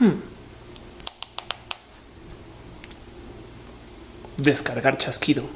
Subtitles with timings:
[0.00, 0.20] Hmm.
[4.36, 5.44] Descargar chasquido.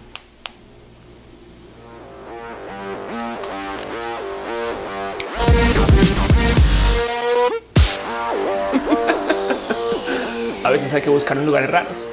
[10.64, 12.04] A veces hay que buscar en lugares raros.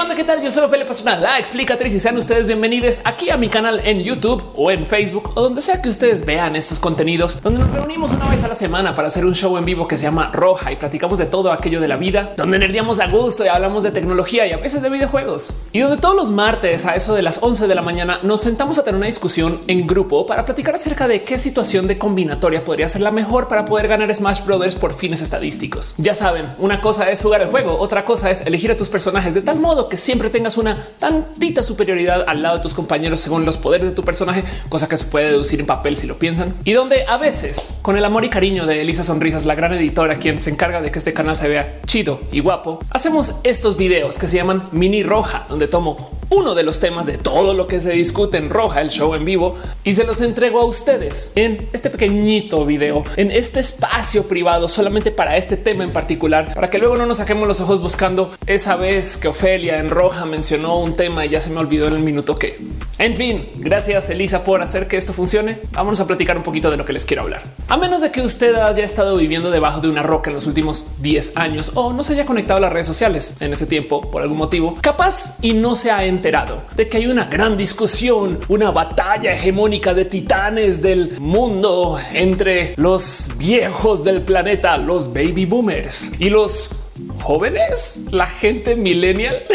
[0.00, 0.42] Banda, ¿qué tal?
[0.42, 4.00] Yo soy Ophelia Pastrana, la explicatriz y sean ustedes bienvenidos aquí a mi canal en
[4.00, 8.10] YouTube o en Facebook o donde sea que ustedes vean estos contenidos, donde nos reunimos
[8.10, 10.72] una vez a la semana para hacer un show en vivo que se llama Roja
[10.72, 13.90] y platicamos de todo aquello de la vida, donde nerdiamos a gusto y hablamos de
[13.90, 17.42] tecnología y a veces de videojuegos y donde todos los martes a eso de las
[17.42, 21.08] 11 de la mañana nos sentamos a tener una discusión en grupo para platicar acerca
[21.08, 24.94] de qué situación de combinatoria podría ser la mejor para poder ganar Smash Brothers por
[24.94, 25.94] fines estadísticos.
[25.98, 29.34] Ya saben, una cosa es jugar el juego, otra cosa es elegir a tus personajes
[29.34, 33.44] de tal modo que siempre tengas una tantita superioridad al lado de tus compañeros según
[33.44, 36.54] los poderes de tu personaje, cosa que se puede deducir en papel si lo piensan.
[36.64, 40.16] Y donde a veces con el amor y cariño de Elisa Sonrisas, la gran editora
[40.18, 44.18] quien se encarga de que este canal se vea chido y guapo, hacemos estos videos
[44.18, 47.80] que se llaman mini roja, donde tomo uno de los temas de todo lo que
[47.80, 51.68] se discute en Roja, el show en vivo, y se los entrego a ustedes en
[51.72, 56.78] este pequeñito video, en este espacio privado solamente para este tema en particular, para que
[56.78, 60.94] luego no nos saquemos los ojos buscando esa vez que Ofelia en Roja mencionó un
[60.94, 62.54] tema y ya se me olvidó en el minuto que.
[62.98, 65.58] En fin, gracias Elisa por hacer que esto funcione.
[65.72, 67.42] Vámonos a platicar un poquito de lo que les quiero hablar.
[67.68, 70.92] A menos de que usted haya estado viviendo debajo de una roca en los últimos
[71.00, 74.22] 10 años o no se haya conectado a las redes sociales en ese tiempo por
[74.22, 78.70] algún motivo, capaz y no se ha enterado de que hay una gran discusión, una
[78.70, 86.28] batalla hegemónica de titanes del mundo entre los viejos del planeta, los baby boomers y
[86.28, 86.70] los
[87.16, 89.38] jóvenes, la gente millennial.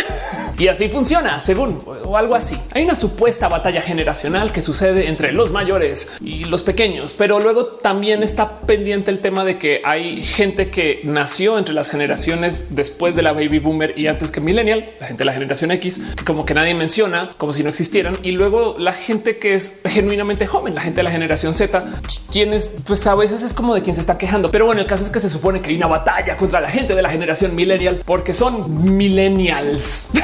[0.58, 2.58] Y así funciona, según o algo así.
[2.72, 7.66] Hay una supuesta batalla generacional que sucede entre los mayores y los pequeños, pero luego
[7.66, 13.16] también está pendiente el tema de que hay gente que nació entre las generaciones después
[13.16, 16.24] de la baby boomer y antes que millennial, la gente de la generación X, que
[16.24, 20.48] como que nadie menciona, como si no existieran, y luego la gente que es genuinamente
[20.48, 21.86] joven, la gente de la generación Z,
[22.36, 24.52] quienes pues a veces es como de quien se está quejando.
[24.52, 26.94] Pero bueno, el caso es que se supone que hay una batalla contra la gente
[26.94, 30.10] de la generación millennial porque son millennials.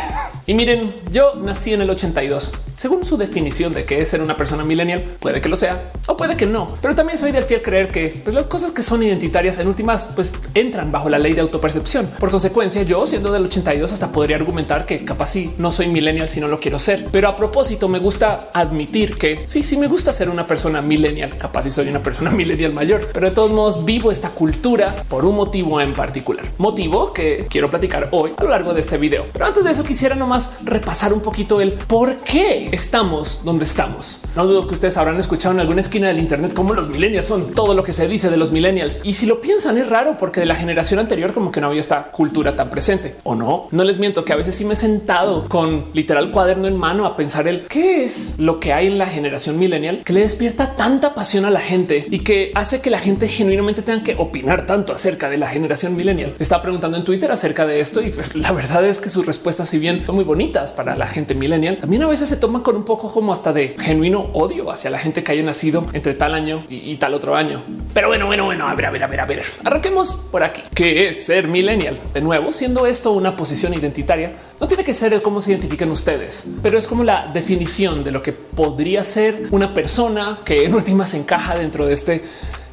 [0.48, 2.52] Y miren, yo nací en el 82.
[2.76, 6.18] Según su definición de qué es ser una persona millennial, puede que lo sea o
[6.18, 6.68] puede que no.
[6.82, 10.12] Pero también soy del fiel creer que pues, las cosas que son identitarias en últimas
[10.16, 12.08] pues entran bajo la ley de autopercepción.
[12.20, 16.30] Por consecuencia, yo siendo del 82 hasta podría argumentar que capaz sí no soy millennial
[16.30, 17.08] si no lo quiero ser.
[17.12, 21.38] Pero a propósito, me gusta admitir que sí, sí me gusta ser una persona millennial.
[21.38, 25.26] Capaz si soy una persona millennial mayor, pero de todos modos vivo esta cultura por
[25.26, 26.46] un motivo en particular.
[26.58, 29.26] Motivo que quiero platicar hoy a lo largo de este video.
[29.32, 34.22] Pero antes de eso quisiera nomás repasar un poquito el por qué estamos donde estamos.
[34.36, 37.54] No dudo que ustedes habrán escuchado en alguna esquina del Internet cómo los millennials son
[37.54, 39.02] todo lo que se dice de los millennials.
[39.04, 41.82] Y si lo piensan es raro porque de la generación anterior como que no había
[41.82, 43.68] esta cultura tan presente o no.
[43.72, 47.06] No les miento que a veces sí me he sentado con literal cuaderno en mano
[47.06, 50.76] a pensar el qué es lo que hay en la generación millennial que le despierta
[50.76, 54.66] tanta pasión a la gente y que hace que la gente genuinamente tenga que opinar
[54.66, 56.36] tanto acerca de la generación millennial.
[56.40, 59.70] Estaba preguntando en Twitter acerca de esto y pues la verdad es que sus respuestas,
[59.70, 62.76] si bien son muy bonitas para la gente millennial, también a veces se toman con
[62.76, 66.34] un poco como hasta de genuino odio hacia la gente que haya nacido entre tal
[66.34, 67.64] año y, tal otro año.
[67.94, 69.44] Pero bueno, bueno, bueno, a ver, a ver, a ver, a ver.
[69.64, 70.62] Arranquemos por aquí.
[70.74, 71.98] ¿Qué es ser millennial?
[72.14, 75.90] De nuevo, siendo esto una posición identitaria, no tiene que ser el cómo se identifican
[75.90, 80.74] ustedes, pero es como la definición de lo que podría ser una persona que en
[80.74, 82.24] última encaja dentro de este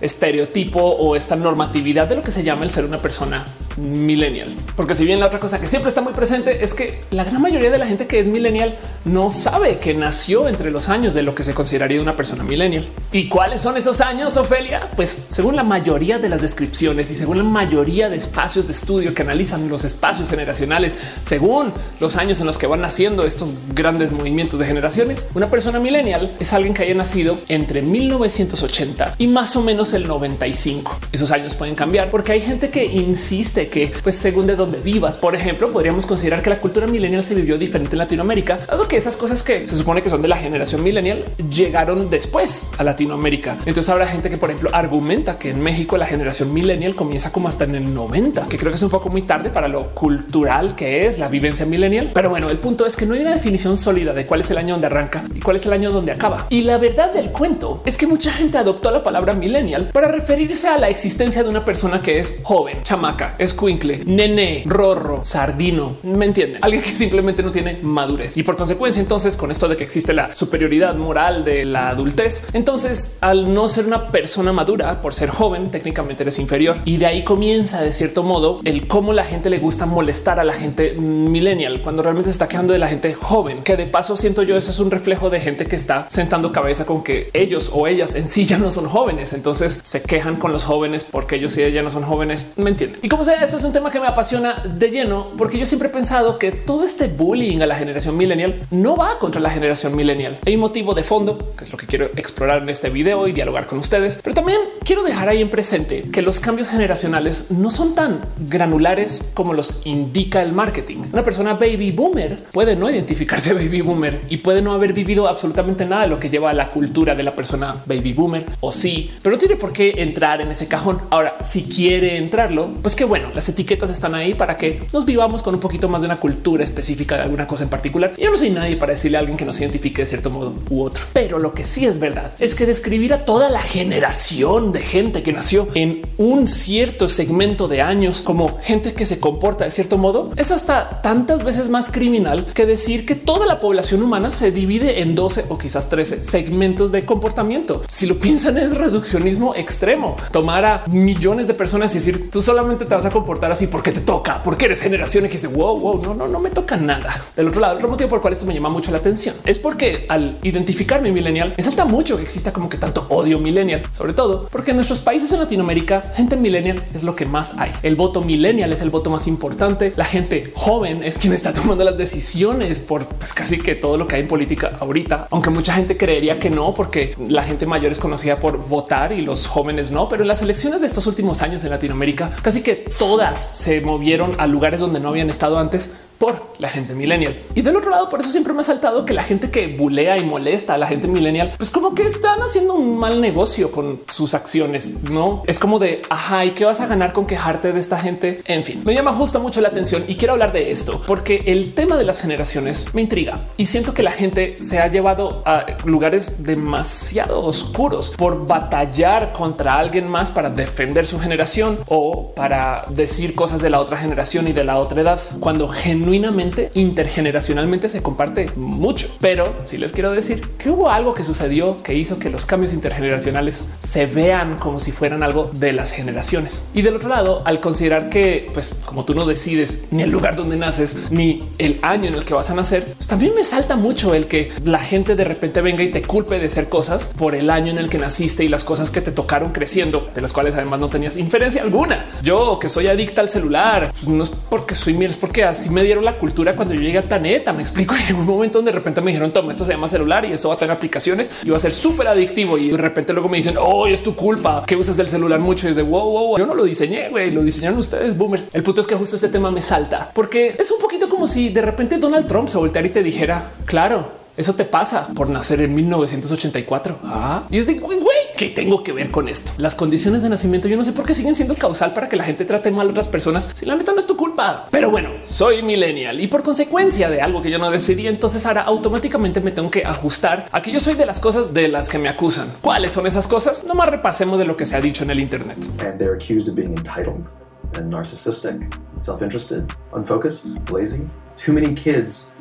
[0.01, 3.45] estereotipo o esta normatividad de lo que se llama el ser una persona
[3.77, 4.49] millennial.
[4.77, 7.41] Porque si bien la otra cosa que siempre está muy presente es que la gran
[7.41, 11.23] mayoría de la gente que es millennial no sabe que nació entre los años de
[11.23, 12.89] lo que se consideraría una persona millennial.
[13.13, 14.91] ¿Y cuáles son esos años, Ofelia?
[14.97, 19.15] Pues según la mayoría de las descripciones y según la mayoría de espacios de estudio
[19.15, 24.13] que analizan los espacios generacionales, según los años en los que van naciendo estos grandes
[24.13, 29.55] movimientos de generaciones, una persona millennial es alguien que haya nacido entre 1980 y más
[29.57, 30.99] o menos el 95.
[31.13, 35.17] Esos años pueden cambiar porque hay gente que insiste que, pues, según de dónde vivas,
[35.17, 38.97] por ejemplo, podríamos considerar que la cultura millennial se vivió diferente en Latinoamérica, dado que
[38.97, 43.57] esas cosas que se supone que son de la generación millennial llegaron después a Latinoamérica.
[43.67, 47.49] Entonces habrá gente que, por ejemplo, argumenta que en México la generación millennial comienza como
[47.49, 50.75] hasta en el 90, que creo que es un poco muy tarde para lo cultural
[50.75, 52.11] que es la vivencia millennial.
[52.15, 54.59] Pero bueno, el punto es que no hay una definición sólida de cuál es el
[54.59, 56.47] año donde arranca y cuál es el año donde acaba.
[56.51, 60.69] Y la verdad del cuento es que mucha gente adoptó la palabra millennial para referirse
[60.69, 65.97] a la existencia de una persona que es joven, chamaca, es escuincle, nene, rorro, sardino.
[66.03, 66.63] Me entienden?
[66.63, 70.13] Alguien que simplemente no tiene madurez y por consecuencia, entonces, con esto de que existe
[70.13, 75.29] la superioridad moral de la adultez, entonces al no ser una persona madura por ser
[75.31, 79.51] joven, técnicamente eres inferior y de ahí comienza de cierto modo el cómo la gente
[79.51, 83.15] le gusta molestar a la gente millennial cuando realmente se está quejando de la gente
[83.15, 86.53] joven, que de paso siento yo eso es un reflejo de gente que está sentando
[86.53, 89.33] cabeza con que ellos o ellas en sí ya no son jóvenes.
[89.33, 92.53] Entonces se quejan con los jóvenes porque ellos y ella no son jóvenes.
[92.57, 93.01] Me entienden.
[93.03, 95.89] Y como sea, esto es un tema que me apasiona de lleno porque yo siempre
[95.89, 99.97] he pensado que todo este bullying a la generación millennial no va contra la generación
[99.97, 100.39] millennial.
[100.47, 103.33] Hay un motivo de fondo que es lo que quiero explorar en este video y
[103.33, 107.71] dialogar con ustedes, pero también quiero dejar ahí en presente que los cambios generacionales no
[107.71, 110.99] son tan granulares como los indica el marketing.
[111.13, 115.85] Una persona baby boomer puede no identificarse baby boomer y puede no haber vivido absolutamente
[115.85, 119.11] nada de lo que lleva a la cultura de la persona baby boomer o sí,
[119.23, 121.01] pero no tiene por qué entrar en ese cajón.
[121.11, 125.43] Ahora, si quiere entrarlo, pues que bueno, las etiquetas están ahí para que nos vivamos
[125.43, 128.13] con un poquito más de una cultura específica de alguna cosa en particular.
[128.17, 130.83] Yo no soy nadie para decirle a alguien que nos identifique de cierto modo u
[130.83, 134.81] otro, pero lo que sí es verdad es que describir a toda la generación de
[134.81, 139.71] gente que nació en un cierto segmento de años como gente que se comporta de
[139.71, 144.31] cierto modo es hasta tantas veces más criminal que decir que toda la población humana
[144.31, 147.83] se divide en 12 o quizás 13 segmentos de comportamiento.
[147.91, 152.85] Si lo piensan es reduccionismo extremo, tomar a millones de personas y decir tú solamente
[152.85, 156.15] te vas a comportar así porque te toca, porque eres generación dice wow, wow, no,
[156.15, 157.23] no, no me toca nada.
[157.37, 159.59] Del otro lado, otro motivo por el cual esto me llama mucho la atención es
[159.59, 164.13] porque al identificarme millennial me salta mucho que exista como que tanto odio millennial, sobre
[164.13, 167.71] todo porque en nuestros países en Latinoamérica, gente millennial es lo que más hay.
[167.83, 169.93] El voto millennial es el voto más importante.
[169.97, 174.07] La gente joven es quien está tomando las decisiones por pues, casi que todo lo
[174.07, 177.93] que hay en política ahorita, aunque mucha gente creería que no, porque la gente mayor
[177.93, 180.09] es conocida por votar y los jóvenes no.
[180.09, 184.35] Pero en las elecciones de estos últimos años en Latinoamérica, casi que todas se movieron
[184.39, 187.39] a lugares donde no habían estado antes por la gente millennial.
[187.55, 190.19] Y del otro lado, por eso siempre me ha saltado que la gente que bulea
[190.19, 194.01] y molesta a la gente millennial, pues como que están haciendo un mal negocio con
[194.09, 195.05] sus acciones.
[195.05, 198.43] No es como de ajá, y qué vas a ganar con quejarte de esta gente.
[198.47, 201.75] En fin, me llama justo mucho la atención y quiero hablar de esto porque el
[201.75, 205.67] tema de las generaciones me intriga y siento que la gente se ha llevado a
[205.85, 213.35] lugares demasiado oscuros por batallar contra alguien más para defender su generación o para decir
[213.35, 218.51] cosas de la otra generación y de la otra edad cuando genuinamente intergeneracionalmente se comparte
[218.57, 219.09] mucho.
[219.21, 222.73] Pero si les quiero decir que hubo algo que sucedió que hizo que los cambios
[222.73, 226.63] intergeneracionales se vean como si fueran algo de las generaciones.
[226.75, 230.37] Y del otro lado, al considerar que, pues, como tú no decides ni el lugar
[230.37, 233.77] donde naces ni el año en el que vas a nacer, pues también me salta
[233.77, 237.35] mucho el que la gente de repente venga y te culpe de ser cosas por
[237.35, 240.33] el año en el que naciste y las cosas que te tocaron creciendo, de las
[240.33, 242.07] cuales además no tenías inferencia alguna.
[242.23, 245.71] Yo que soy adicta al celular, pues no es porque soy miel, es porque así
[245.71, 247.53] me dieron la cultura cuando yo llegué al planeta.
[247.53, 250.25] Me explico en un momento donde de repente me dijeron toma, esto se llama celular
[250.25, 252.59] y eso va a tener aplicaciones y va a ser súper adictivo.
[252.59, 255.67] Y de repente luego me dicen hoy es tu culpa que usas el celular mucho.
[255.67, 258.49] Y es de wow, wow, yo no lo diseñé, güey, lo diseñaron ustedes, boomers.
[258.53, 261.51] El punto es que justo este tema me salta porque es un poquito como si
[261.51, 265.61] de repente Donald Trump se volteara y te dijera, claro, eso te pasa por nacer
[265.61, 267.01] en 1984.
[267.03, 267.99] Ah, y es de güey,
[268.37, 269.53] ¿qué tengo que ver con esto?
[269.59, 272.23] Las condiciones de nacimiento, yo no sé por qué siguen siendo causal para que la
[272.23, 273.51] gente trate mal a otras personas.
[273.53, 277.21] Si la neta no es tu culpa, pero bueno, soy millennial y por consecuencia de
[277.21, 280.79] algo que yo no decidí, entonces ahora automáticamente me tengo que ajustar a que yo
[280.79, 282.53] soy de las cosas de las que me acusan.
[282.61, 283.65] ¿Cuáles son esas cosas?
[283.65, 285.59] No más repasemos de lo que se ha dicho en el Internet.
[285.81, 287.29] And they're accused of being entitled
[287.75, 291.05] and narcissistic, self-interested, unfocused, lazy.
[291.37, 292.33] Too many kids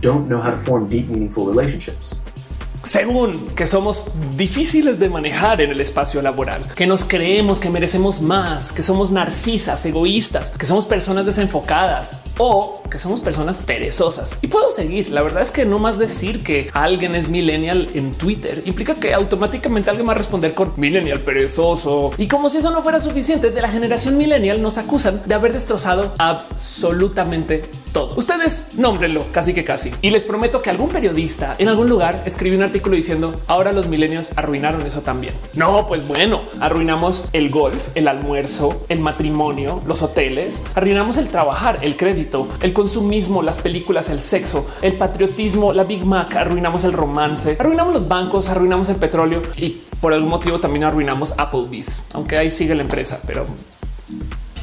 [0.00, 2.20] don't know how to form deep, meaningful relationships.
[2.84, 4.04] según que somos
[4.36, 9.10] difíciles de manejar en el espacio laboral, que nos creemos que merecemos más, que somos
[9.10, 14.36] narcisas, egoístas, que somos personas desenfocadas o que somos personas perezosas.
[14.42, 15.08] Y puedo seguir.
[15.10, 19.14] La verdad es que no más decir que alguien es millennial en Twitter implica que
[19.14, 22.12] automáticamente alguien va a responder con millennial perezoso.
[22.18, 25.52] Y como si eso no fuera suficiente, de la generación millennial nos acusan de haber
[25.52, 27.62] destrozado absolutamente
[27.94, 28.14] todo.
[28.16, 29.90] Ustedes nómbrenlo casi que casi.
[30.02, 33.86] Y les prometo que algún periodista en algún lugar escribió un artículo diciendo ahora los
[33.86, 35.32] milenios arruinaron eso también.
[35.54, 41.78] No, pues bueno, arruinamos el golf, el almuerzo, el matrimonio, los hoteles, arruinamos el trabajar,
[41.82, 46.92] el crédito, el consumismo, las películas, el sexo, el patriotismo, la Big Mac, arruinamos el
[46.92, 52.36] romance, arruinamos los bancos, arruinamos el petróleo y por algún motivo también arruinamos Applebee's, aunque
[52.36, 53.46] ahí sigue la empresa, pero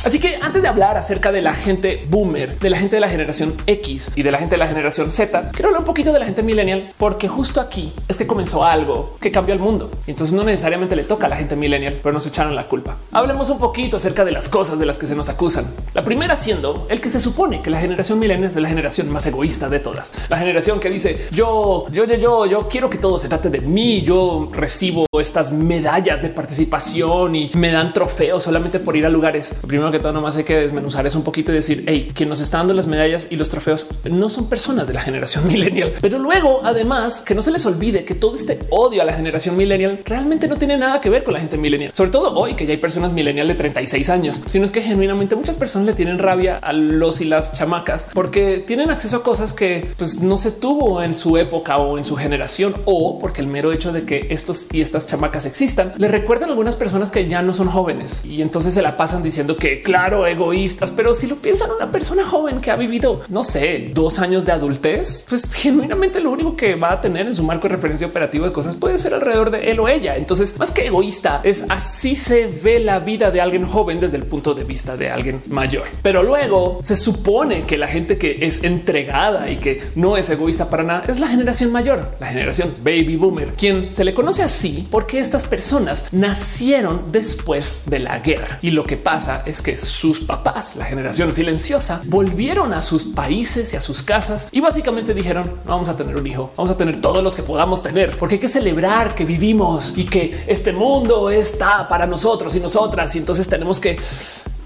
[0.04, 3.08] Así que antes de hablar acerca de la gente boomer, de la gente de la
[3.08, 6.18] generación X y de la gente de la generación Z, quiero hablar un poquito de
[6.18, 9.92] la gente millennial, porque justo aquí es que comenzó algo que cambió el mundo.
[10.08, 12.98] Entonces no necesariamente le toca a la gente millennial, pero nos echaron la culpa.
[13.12, 15.68] Hablemos un poquito acerca de las cosas de las que se nos acusan.
[15.94, 19.28] La primera siendo el que se supone que la generación millennial es la generación más
[19.28, 20.16] egoísta de todas.
[20.30, 24.02] La generación que dice yo, yo, yo, yo, quiero que todo se trate de mí.
[24.02, 29.56] Yo recibo estas medallas de participación y me dan trofeos solamente por ir a lugares.
[29.68, 32.42] primero que todo, nomás hay que desmenuzar es un poquito y decir, hey, quien nos
[32.42, 35.94] está dando las medallas y los trofeos no son personas de la generación millennial.
[36.02, 39.58] Pero luego, además, que no se les olvide que todo este odio a la generación
[39.58, 42.66] millennial realmente no tiene nada que ver con la gente millennial, sobre todo hoy que
[42.66, 46.20] ya hay personas millennial de 36 años, sino es que genuinamente muchas personas le tienen
[46.20, 50.52] rabia a los y las chamacas porque tienen acceso a cosas que pues, no se
[50.52, 54.28] tuvo en su época o en su generación o porque el mero hecho de que
[54.30, 58.22] estos y estas chamacas existan le recuerdan a algunas personas que ya no son jóvenes
[58.24, 62.26] y entonces se la pasan diciendo que claro, egoístas, pero si lo piensan una persona
[62.26, 66.76] joven que ha vivido, no sé, dos años de adultez, pues genuinamente lo único que
[66.76, 69.72] va a tener en su marco de referencia operativo de cosas puede ser alrededor de
[69.72, 70.16] él o ella.
[70.16, 74.24] Entonces, más que egoísta, es así se ve la vida de alguien joven desde el
[74.24, 75.84] punto de vista de alguien mayor.
[76.02, 80.70] Pero luego se supone que la gente que es entregada y que no es egoísta
[80.70, 84.84] para nada es la generación mayor, la generación baby boomer, quien se le conoce así
[84.90, 88.60] porque estas personas nacieron después de la guerra.
[88.62, 93.74] Y lo que pasa es que sus papás, la generación silenciosa, volvieron a sus países
[93.74, 97.02] y a sus casas y básicamente dijeron vamos a tener un hijo, vamos a tener
[97.02, 101.30] todos los que podamos tener, porque hay que celebrar que vivimos y que este mundo
[101.30, 103.98] está para nosotros y nosotras y entonces tenemos que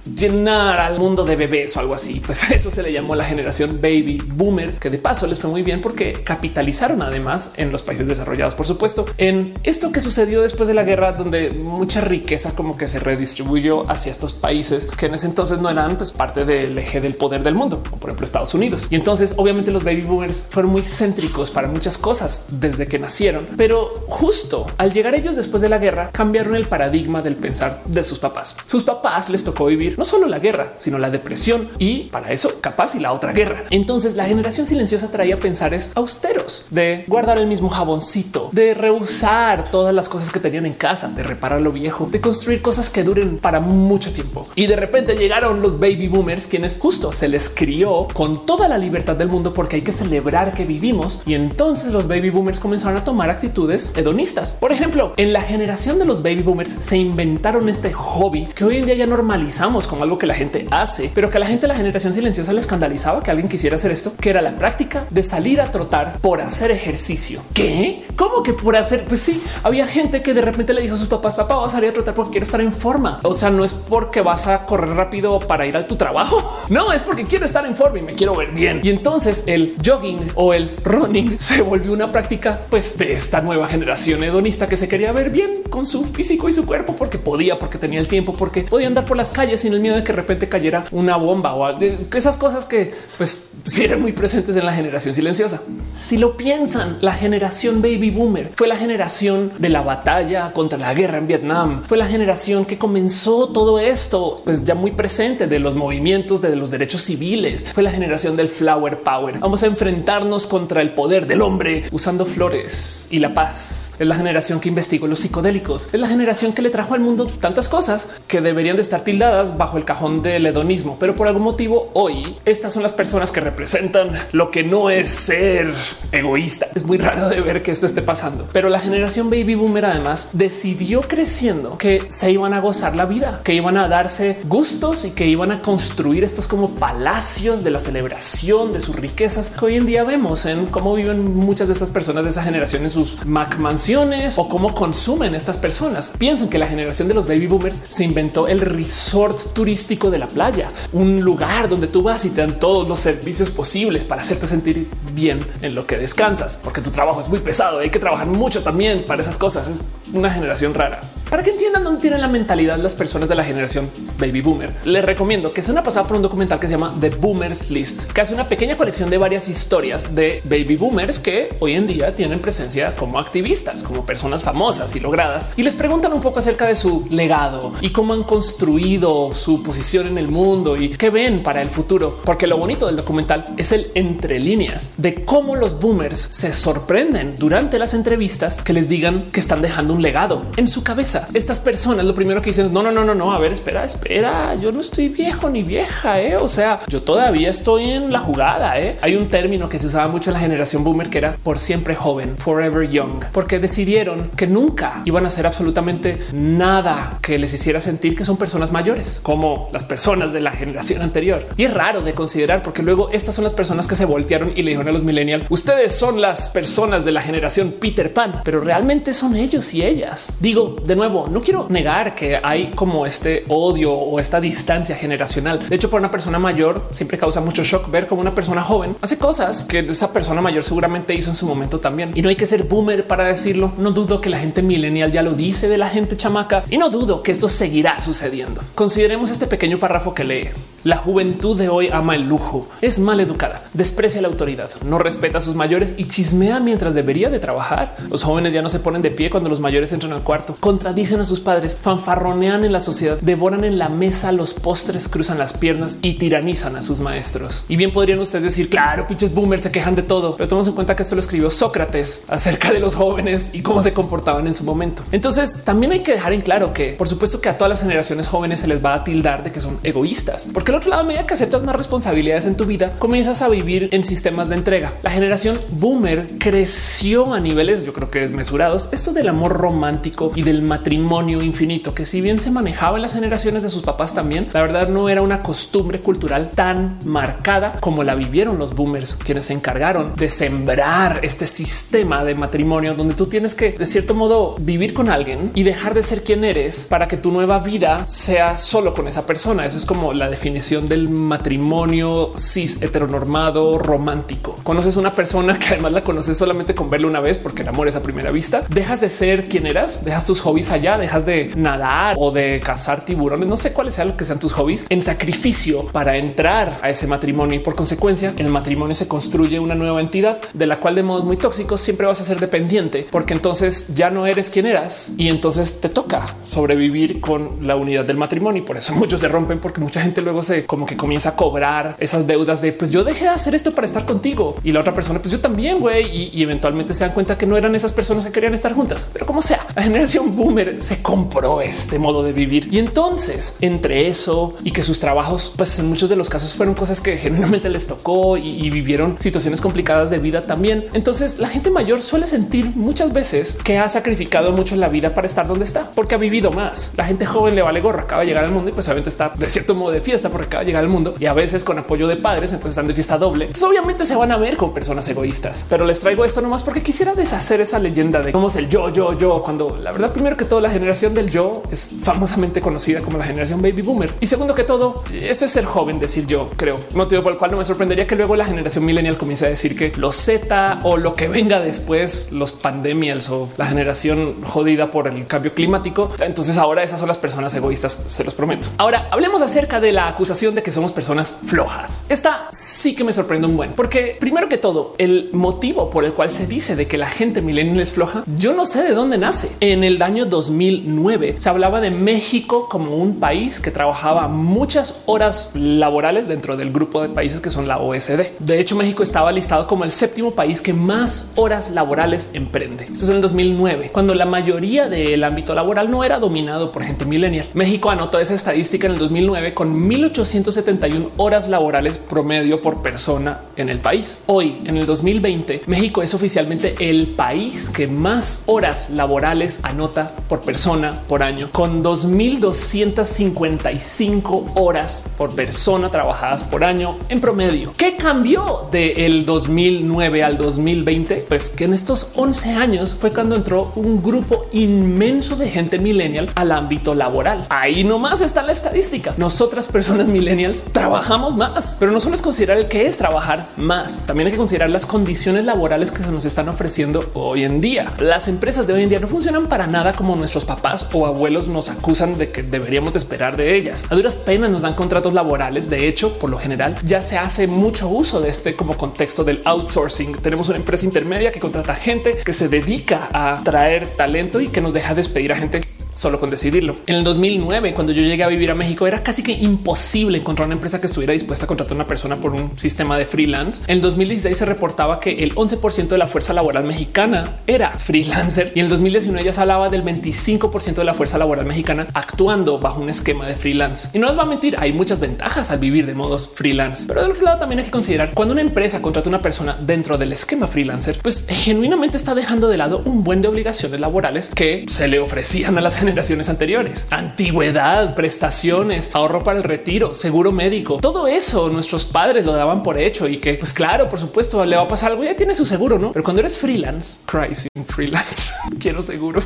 [0.06, 2.22] llenar al mundo de bebés o algo así.
[2.26, 5.64] Pues eso se le llamó la generación baby boomer, que de paso les fue muy
[5.64, 10.68] bien porque capitalizaron además en los países desarrollados, por supuesto, en esto que sucedió después
[10.68, 15.16] de la guerra, donde mucha riqueza como que se redistribuyó hacia estos países que en
[15.16, 18.26] ese entonces no eran pues, parte del eje del poder del mundo, como por ejemplo
[18.26, 18.88] Estados Unidos.
[18.90, 23.46] Y entonces obviamente los baby boomers fueron muy céntricos para muchas cosas desde que nacieron,
[23.58, 28.04] pero justo al llegar ellos después de la guerra cambiaron el paradigma del pensar de
[28.04, 28.56] sus papás.
[28.68, 32.60] Sus papás les tocó vivir no solo la guerra, sino la depresión y para eso
[32.62, 33.64] capaz y la otra guerra.
[33.70, 39.94] Entonces la generación silenciosa traía pensares austeros de guardar el mismo jaboncito, de rehusar todas
[39.94, 43.38] las cosas que tenían en casa, de reparar lo viejo, de construir cosas que duren
[43.38, 44.48] para mucho tiempo.
[44.56, 48.78] Y de repente llegaron los baby boomers, quienes justo se les crió con toda la
[48.78, 51.22] libertad del mundo porque hay que celebrar que vivimos.
[51.25, 54.54] Y entonces los baby boomers comenzaron a tomar actitudes hedonistas.
[54.54, 58.78] Por ejemplo, en la generación de los baby boomers se inventaron este hobby que hoy
[58.78, 61.63] en día ya normalizamos como algo que la gente hace, pero que a la gente
[61.63, 65.06] de la generación silenciosa le escandalizaba que alguien quisiera hacer esto, que era la práctica
[65.10, 67.42] de salir a trotar por hacer ejercicio.
[67.54, 67.98] ¿Qué?
[68.15, 69.06] ¿Cómo que por hacer?
[69.06, 71.77] Pues sí, había gente que de repente le dijo a sus papás, papá, vas a
[71.77, 73.20] salir a trotar porque quiero estar en forma.
[73.24, 76.44] O sea, no es porque vas a correr rápido para ir a tu trabajo.
[76.68, 78.82] No, es porque quiero estar en forma y me quiero ver bien.
[78.84, 83.68] Y entonces el jogging o el running se volvió una práctica pues de esta nueva
[83.68, 87.60] generación hedonista que se quería ver bien con su físico y su cuerpo porque podía,
[87.60, 90.12] porque tenía el tiempo, porque podía andar por las calles sin el miedo de que
[90.12, 91.65] de repente cayera una bomba o
[92.13, 95.62] esas cosas que pues si eran muy presentes en la generación silenciosa.
[95.95, 100.93] Si lo piensan, la generación baby boomer fue la generación de la batalla contra la
[100.93, 101.84] guerra en Vietnam.
[101.88, 106.55] Fue la generación que comenzó todo esto, pues ya muy presente de los movimientos de
[106.55, 107.65] los derechos civiles.
[107.74, 109.39] Fue la generación del flower power.
[109.39, 113.93] Vamos a enfrentarnos contra el poder del hombre usando flores y la paz.
[113.98, 115.89] Es la generación que investigó los psicodélicos.
[115.91, 119.57] Es la generación que le trajo al mundo tantas cosas que deberían de estar tildadas
[119.57, 120.98] bajo el cajón del hedonismo.
[121.00, 125.08] Pero por algún motivo hoy estas son las personas que representan lo que no es
[125.08, 125.74] ser
[126.12, 126.68] egoísta.
[126.76, 130.32] Es muy raro de ver que esto esté pasando, pero la generación baby boomer además
[130.34, 135.12] decidió creciendo que se iban a gozar la vida, que iban a darse gustos y
[135.12, 139.76] que iban a construir estos como palacios de la celebración de sus riquezas que hoy
[139.76, 143.26] en día vemos en cómo viven muchas de estas personas de esa generación en sus
[143.26, 146.12] Mac mansiones o cómo consumen estas personas.
[146.18, 150.28] Piensan que la generación de los baby boomers se inventó el resort turístico de la
[150.28, 154.48] playa, un lugar donde tú vas y te dan todos los servicios posibles para hacerte
[154.48, 157.80] sentir bien en lo que descansas, porque tu trabajo es muy pesado.
[157.80, 159.68] Hay que trabajar mucho también para esas cosas.
[159.68, 159.82] Es
[160.14, 161.00] una generación rara.
[161.36, 165.04] Para que entiendan dónde tienen la mentalidad las personas de la generación baby boomer, les
[165.04, 168.22] recomiendo que se una pasada por un documental que se llama The Boomers List, que
[168.22, 172.39] hace una pequeña colección de varias historias de baby boomers que hoy en día tienen
[172.39, 176.77] presencia como activistas, como personas famosas y logradas, y les preguntan un poco acerca de
[176.77, 181.62] su legado y cómo han construido su posición en el mundo y qué ven para
[181.62, 182.22] el futuro.
[182.24, 187.36] Porque lo bonito del documental es el entre líneas de cómo los boomers se sorprenden
[187.36, 191.60] durante las entrevistas que les digan que están dejando un legado en su cabeza Estas
[191.60, 193.34] personas lo primero que dicen no, no, no, no, no.
[193.34, 194.55] A ver, espera, espera.
[194.55, 196.22] Yo no estoy viejo ni vieja.
[196.22, 196.38] ¿eh?
[196.38, 198.79] O sea, yo todavía estoy en la jugada.
[198.79, 198.98] ¿eh?
[199.01, 201.96] Hay un término que se usaba mucho en la generación boomer que era por siempre
[201.96, 207.82] joven, forever young, porque decidieron que nunca iban a hacer absolutamente nada que les hiciera
[207.82, 211.48] sentir que son personas mayores como las personas de la generación anterior.
[211.58, 214.63] Y es raro de considerar porque luego estas son las personas que se voltearon y
[214.63, 218.62] le dijeron a los millennials, ustedes son las personas de la generación Peter Pan, pero
[218.62, 220.29] realmente son ellos y ellas.
[220.39, 225.68] Digo, de nuevo, no quiero negar que hay como este odio o esta distancia generacional.
[225.68, 228.96] De hecho, para una persona mayor siempre causa mucho shock ver como una persona joven
[229.02, 232.12] hace cosas que esa persona mayor seguramente hizo en su momento también.
[232.16, 233.74] Y no hay que ser boomer para decirlo.
[233.78, 236.90] No dudo que la gente millennial ya lo dice de la gente chamaca y no
[236.90, 238.62] dudo que esto seguirá sucediendo.
[238.76, 240.50] Consideremos este pequeño párrafo que lee.
[240.86, 245.39] La juventud de hoy ama el lujo, es mal educada, desprecia la autoridad, no respeta
[245.39, 247.98] a sus mayores y chismea mientras debería de trabajar.
[248.12, 251.20] Los jóvenes ya no se ponen de pie cuando los mayores entran al cuarto, contradicen
[251.20, 255.54] a sus padres, fanfarronean en la sociedad, devoran en la mesa los postres, cruzan las
[255.54, 257.65] piernas y tiranizan a sus maestros.
[257.68, 260.74] Y bien podrían ustedes decir, claro, pinches boomers se quejan de todo, pero tomemos en
[260.74, 264.54] cuenta que esto lo escribió Sócrates acerca de los jóvenes y cómo se comportaban en
[264.54, 265.01] su momento.
[265.12, 268.27] Entonces también hay que dejar en claro que por supuesto que a todas las generaciones
[268.27, 271.25] jóvenes se les va a tildar de que son egoístas, porque otro lado, a medida
[271.25, 274.94] que aceptas más responsabilidades en tu vida, comienzas a vivir en sistemas de entrega.
[275.03, 278.89] La generación boomer creció a niveles, yo creo que desmesurados.
[278.91, 283.13] Esto del amor romántico y del matrimonio infinito, que si bien se manejaba en las
[283.13, 288.03] generaciones de sus papás también, la verdad no era una costumbre cultural tan marcada como
[288.03, 293.27] la vivieron los boomers, quienes se encargaron de sembrar este sistema de matrimonio donde tú
[293.27, 297.08] tienes que de cierto modo vivir con alguien y dejar de ser quien eres para
[297.08, 299.65] que tu nueva vida sea solo con esa persona.
[299.65, 304.55] Eso es como la definición del matrimonio cis heteronormado romántico.
[304.63, 307.88] Conoces una persona que además la conoces solamente con verla una vez porque el amor
[307.88, 308.63] es a primera vista.
[308.69, 313.05] Dejas de ser quien eras, dejas tus hobbies allá, dejas de nadar o de cazar
[313.05, 313.48] tiburones.
[313.48, 317.05] No sé cuáles sean lo que sean tus hobbies en sacrificio para entrar a ese
[317.05, 320.95] matrimonio y por consecuencia en el matrimonio se construye una nueva entidad de la cual
[320.95, 324.65] de modos muy tóxicos siempre vas a ser dependiente porque entonces ya no eres quien
[324.65, 329.22] eras y entonces te toca sobrevivir con la unidad del matrimonio y por eso muchos
[329.22, 332.72] se rompen porque mucha gente luego se como que comienza a cobrar esas deudas de
[332.72, 335.40] pues yo dejé de hacer esto para estar contigo y la otra persona pues yo
[335.40, 338.74] también güey y, eventualmente se dan cuenta que no eran esas personas que querían estar
[338.74, 343.58] juntas, pero como sea, la generación boomer se compró este modo de vivir y entonces
[343.62, 347.18] entre eso y que sus trabajos pues en muchos de los casos fueron cosas que
[347.18, 350.86] genuinamente les tocó y, y vivieron situaciones complicadas de vida también.
[350.94, 355.13] Entonces la gente mayor suele sentir muchas veces que ha sacrificado mucho en la vida
[355.13, 356.91] para estar donde está, porque ha vivido más.
[356.96, 359.34] La gente joven le vale gorra, acaba de llegar al mundo y pues obviamente está
[359.36, 361.80] de cierto modo de fiesta porque acaba de llegar al mundo y a veces con
[361.80, 363.52] apoyo de padres, entonces están de fiesta doble.
[363.65, 367.15] Obviamente se van a ver con personas egoístas, pero les traigo esto nomás porque quisiera
[367.15, 370.43] deshacer esa leyenda de cómo es el yo, yo, yo, cuando la verdad primero que
[370.43, 374.54] todo la generación del yo es famosamente conocida como la generación baby boomer y segundo
[374.54, 377.63] que todo eso es ser joven, decir yo creo motivo por el cual no me
[377.63, 381.30] sorprendería que luego la generación millennial comience a decir que los Z o lo que
[381.30, 386.12] venga después, los pandemias o la generación jodida por el cambio climático.
[386.19, 388.67] Entonces ahora esas son las personas egoístas, se los prometo.
[388.78, 392.04] Ahora hablemos acerca de la acusación de que somos personas flojas.
[392.10, 396.14] Esta sí que me sorprende un buen, porque primero que todo, el motivo por el
[396.14, 399.18] cual se dice de que la gente millennial es floja, yo no sé de dónde
[399.18, 399.52] nace.
[399.60, 405.52] En el año 2009 se hablaba de México como un país que trabajaba muchas horas
[405.54, 408.40] laborales dentro del grupo de países que son la OSD.
[408.40, 412.86] De hecho, México estaba listado como el séptimo país que más horas laborales emprende.
[412.86, 416.84] Esto es en el 2009, cuando la mayoría del ámbito laboral no era dominado por
[416.84, 417.48] gente millennial.
[417.54, 423.67] México anotó esa estadística en el 2009 con 1871 horas laborales promedio por persona en
[423.67, 424.19] el país.
[424.28, 430.39] Hoy, en el 2020, México es oficialmente el país que más horas laborales anota por
[430.41, 437.73] persona por año, con 2255 horas por persona trabajadas por año en promedio.
[437.75, 441.25] ¿Qué cambió del 2009 al 2020?
[441.28, 446.32] Pues que en estos 11 años fue cuando entró un grupo inmenso de gente millennial
[446.36, 447.47] al ámbito laboral.
[447.49, 449.13] Ahí nomás está la estadística.
[449.17, 454.00] Nosotras personas millennials trabajamos más, pero no solo es considerar el que es trabajar más,
[454.06, 457.91] también hay que considerar las condiciones laborales que se nos están ofreciendo hoy en día.
[458.00, 461.48] Las empresas de hoy en día no funcionan para nada como nuestros papás o abuelos
[461.48, 463.86] nos acusan de que deberíamos de esperar de ellas.
[463.89, 465.70] A duras penas nos dan contratos laborales.
[465.70, 469.41] De hecho, por lo general ya se hace mucho uso de este como contexto del
[469.46, 470.18] outsourcing.
[470.18, 474.62] Tenemos una empresa intermedia que contrata gente que se dedica a traer talento y que
[474.62, 475.62] nos deja despedir a gente
[475.95, 476.75] solo con decidirlo.
[476.86, 480.47] En el 2009, cuando yo llegué a vivir a México, era casi que imposible encontrar
[480.47, 483.63] una empresa que estuviera dispuesta a contratar a una persona por un sistema de freelance.
[483.67, 488.51] En el 2016 se reportaba que el 11% de la fuerza laboral mexicana era freelancer
[488.55, 492.60] y en el 2019 ya se hablaba del 25% de la fuerza laboral mexicana actuando
[492.60, 493.89] bajo un esquema de freelance.
[493.93, 497.01] Y no les va a mentir, hay muchas ventajas al vivir de modos freelance, pero
[497.01, 499.97] del otro lado también hay que considerar cuando una empresa contrata a una persona dentro
[499.97, 504.65] del esquema freelancer, pues genuinamente está dejando de lado un buen de obligaciones laborales que
[504.67, 506.88] se le ofrecían a las generaciones anteriores.
[506.89, 512.78] Antigüedad, prestaciones, ahorro para el retiro, seguro médico, todo eso nuestros padres lo daban por
[512.78, 515.45] hecho y que pues claro, por supuesto, le va a pasar algo, ya tiene su
[515.45, 515.91] seguro, ¿no?
[515.91, 519.21] Pero cuando eres freelance, crisis freelance, quiero seguro.